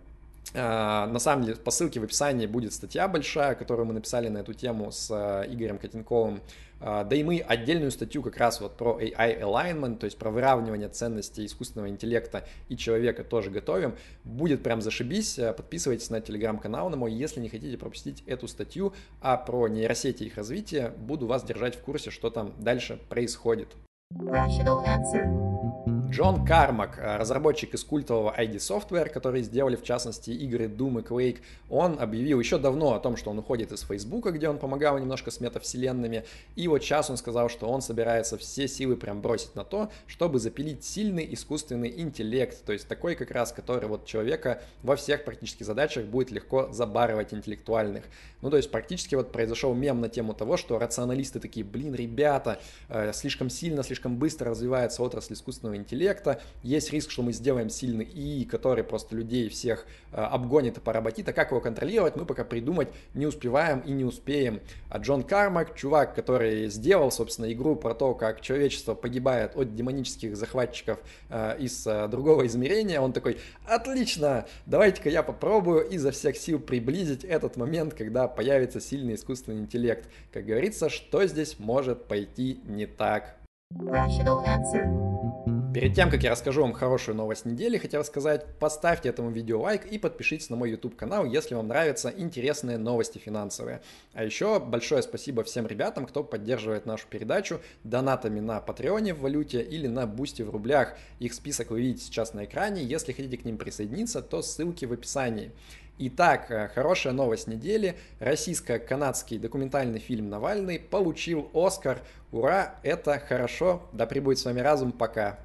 на 0.53 1.19
самом 1.19 1.43
деле, 1.43 1.57
по 1.57 1.71
ссылке 1.71 1.99
в 1.99 2.03
описании 2.03 2.45
будет 2.45 2.73
статья 2.73 3.07
большая, 3.07 3.55
которую 3.55 3.87
мы 3.87 3.93
написали 3.93 4.29
на 4.29 4.39
эту 4.39 4.53
тему 4.53 4.91
с 4.91 5.09
э, 5.11 5.51
Игорем 5.51 5.77
Котенковым. 5.77 6.41
А, 6.79 7.03
да 7.03 7.15
и 7.15 7.23
мы 7.23 7.39
отдельную 7.39 7.91
статью 7.91 8.21
как 8.21 8.37
раз 8.37 8.61
вот 8.61 8.77
про 8.77 8.99
AI 8.99 9.41
alignment, 9.41 9.97
то 9.97 10.05
есть 10.05 10.17
про 10.17 10.29
выравнивание 10.29 10.89
ценностей 10.89 11.45
искусственного 11.45 11.89
интеллекта 11.89 12.47
и 12.69 12.77
человека 12.77 13.23
тоже 13.23 13.49
готовим. 13.49 13.95
Будет 14.23 14.61
прям 14.61 14.81
зашибись. 14.81 15.39
Э, 15.39 15.53
подписывайтесь 15.53 16.09
на 16.09 16.21
телеграм-канал 16.21 16.89
на 16.89 16.97
мой, 16.97 17.11
если 17.11 17.39
не 17.39 17.49
хотите 17.49 17.77
пропустить 17.77 18.23
эту 18.27 18.47
статью. 18.47 18.93
А 19.21 19.37
про 19.37 19.67
нейросети 19.67 20.23
и 20.23 20.27
их 20.27 20.37
развитие 20.37 20.89
буду 20.97 21.27
вас 21.27 21.43
держать 21.43 21.75
в 21.75 21.81
курсе, 21.81 22.11
что 22.11 22.29
там 22.29 22.53
дальше 22.59 22.99
происходит. 23.09 23.69
Rational 24.13 24.85
answer. 24.85 25.74
Джон 26.15 26.45
Кармак, 26.45 26.97
э, 26.97 27.17
разработчик 27.17 27.73
из 27.73 27.83
культового 27.83 28.33
ID 28.39 28.55
Software, 28.55 29.09
который 29.09 29.41
сделали 29.41 29.75
в 29.75 29.83
частности 29.83 30.29
игры 30.29 30.67
Doom 30.67 31.01
и 31.01 31.03
Quake, 31.03 31.39
он 31.69 31.99
объявил 31.99 32.39
еще 32.39 32.57
давно 32.57 32.93
о 32.93 33.01
том, 33.01 33.17
что 33.17 33.31
он 33.31 33.39
уходит 33.39 33.73
из 33.73 33.81
Facebook, 33.81 34.31
где 34.31 34.47
он 34.47 34.57
помогал 34.57 34.97
немножко 34.97 35.29
с 35.29 35.41
метавселенными, 35.41 36.23
и 36.55 36.69
вот 36.69 36.81
сейчас 36.81 37.09
он 37.09 37.17
сказал, 37.17 37.49
что 37.49 37.67
он 37.67 37.81
собирается 37.81 38.37
все 38.37 38.69
силы 38.69 38.95
прям 38.95 39.21
бросить 39.21 39.55
на 39.55 39.65
то, 39.65 39.91
чтобы 40.07 40.39
запилить 40.39 40.85
сильный 40.85 41.27
искусственный 41.33 41.93
интеллект, 41.99 42.63
то 42.63 42.71
есть 42.71 42.87
такой 42.87 43.15
как 43.15 43.31
раз, 43.31 43.51
который 43.51 43.89
вот 43.89 44.05
человека 44.05 44.61
во 44.83 44.95
всех 44.95 45.25
практически 45.25 45.63
задачах 45.63 46.05
будет 46.05 46.31
легко 46.31 46.71
забарывать 46.71 47.33
интеллектуальных. 47.33 48.05
Ну, 48.41 48.49
то 48.49 48.55
есть 48.55 48.71
практически 48.71 49.15
вот 49.15 49.33
произошел 49.33 49.73
мем 49.73 49.99
на 49.99 50.07
тему 50.07 50.33
того, 50.33 50.55
что 50.55 50.79
рационалисты 50.79 51.41
такие, 51.41 51.65
блин, 51.65 51.93
ребята, 51.93 52.61
э, 52.87 53.11
слишком 53.11 53.49
сильно, 53.49 53.83
слишком 53.83 54.15
быстро 54.15 54.51
развивается 54.51 55.03
отрасль 55.03 55.33
искусственного 55.33 55.75
интеллекта, 55.75 56.04
интеллекта, 56.05 56.41
есть 56.61 56.91
риск, 56.91 57.11
что 57.11 57.23
мы 57.23 57.33
сделаем 57.33 57.69
сильный 57.69 58.05
ИИ, 58.05 58.45
который 58.45 58.83
просто 58.83 59.15
людей 59.15 59.49
всех 59.49 59.85
э, 60.11 60.17
обгонит 60.17 60.77
и 60.77 60.79
поработит, 60.79 61.27
а 61.29 61.33
как 61.33 61.51
его 61.51 61.61
контролировать, 61.61 62.15
мы 62.15 62.25
пока 62.25 62.43
придумать 62.43 62.89
не 63.13 63.25
успеваем 63.25 63.79
и 63.79 63.91
не 63.91 64.03
успеем. 64.03 64.61
А 64.89 64.99
Джон 64.99 65.23
Кармак, 65.23 65.75
чувак, 65.75 66.15
который 66.15 66.69
сделал, 66.69 67.11
собственно, 67.11 67.51
игру 67.51 67.75
про 67.75 67.93
то, 67.93 68.13
как 68.13 68.41
человечество 68.41 68.93
погибает 68.93 69.55
от 69.55 69.75
демонических 69.75 70.37
захватчиков 70.37 70.99
э, 71.29 71.57
из 71.59 71.85
э, 71.87 72.07
другого 72.07 72.45
измерения, 72.45 73.01
он 73.01 73.13
такой, 73.13 73.39
отлично, 73.67 74.45
давайте-ка 74.65 75.09
я 75.09 75.23
попробую 75.23 75.87
изо 75.89 76.11
всех 76.11 76.37
сил 76.37 76.59
приблизить 76.59 77.23
этот 77.23 77.57
момент, 77.57 77.93
когда 77.93 78.27
появится 78.27 78.79
сильный 78.79 79.15
искусственный 79.15 79.59
интеллект. 79.59 80.07
Как 80.31 80.45
говорится, 80.45 80.89
что 80.89 81.25
здесь 81.25 81.57
может 81.59 82.05
пойти 82.05 82.59
не 82.65 82.85
так? 82.85 83.37
Rational 83.73 84.45
answer. 84.45 85.54
Перед 85.75 85.93
тем, 85.93 86.09
как 86.09 86.23
я 86.23 86.31
расскажу 86.31 86.61
вам 86.61 86.71
хорошую 86.71 87.17
новость 87.17 87.43
недели, 87.43 87.77
хотел 87.77 88.05
сказать, 88.05 88.45
поставьте 88.59 89.09
этому 89.09 89.29
видео 89.29 89.59
лайк 89.59 89.85
и 89.85 89.97
подпишитесь 89.97 90.49
на 90.49 90.55
мой 90.55 90.71
YouTube 90.71 90.95
канал, 90.95 91.25
если 91.25 91.53
вам 91.53 91.67
нравятся 91.67 92.13
интересные 92.15 92.77
новости 92.77 93.17
финансовые. 93.17 93.81
А 94.13 94.23
еще 94.23 94.61
большое 94.61 95.03
спасибо 95.03 95.43
всем 95.43 95.67
ребятам, 95.67 96.05
кто 96.05 96.23
поддерживает 96.23 96.85
нашу 96.85 97.07
передачу 97.09 97.59
донатами 97.83 98.39
на 98.39 98.61
Patreon 98.61 99.07
е 99.07 99.13
в 99.13 99.19
валюте 99.19 99.61
или 99.61 99.87
на 99.87 100.07
Boosty 100.07 100.43
в 100.43 100.49
рублях. 100.49 100.95
Их 101.19 101.33
список 101.33 101.71
вы 101.71 101.81
видите 101.81 102.05
сейчас 102.05 102.33
на 102.33 102.45
экране. 102.45 102.81
Если 102.81 103.11
хотите 103.11 103.35
к 103.35 103.43
ним 103.43 103.57
присоединиться, 103.57 104.21
то 104.21 104.41
ссылки 104.41 104.85
в 104.85 104.93
описании. 104.93 105.51
Итак, 105.97 106.51
э, 106.51 106.69
хорошая 106.73 107.11
новость 107.11 107.47
недели. 107.47 107.97
Российско-канадский 108.19 109.39
документальный 109.39 109.99
фильм 109.99 110.29
«Навальный» 110.29 110.79
получил 110.79 111.49
Оскар. 111.53 111.99
Ура, 112.31 112.75
это 112.81 113.19
хорошо. 113.19 113.81
Да 113.91 114.05
пребудет 114.05 114.39
с 114.39 114.45
вами 114.45 114.61
разум. 114.61 114.93
Пока. 114.93 115.37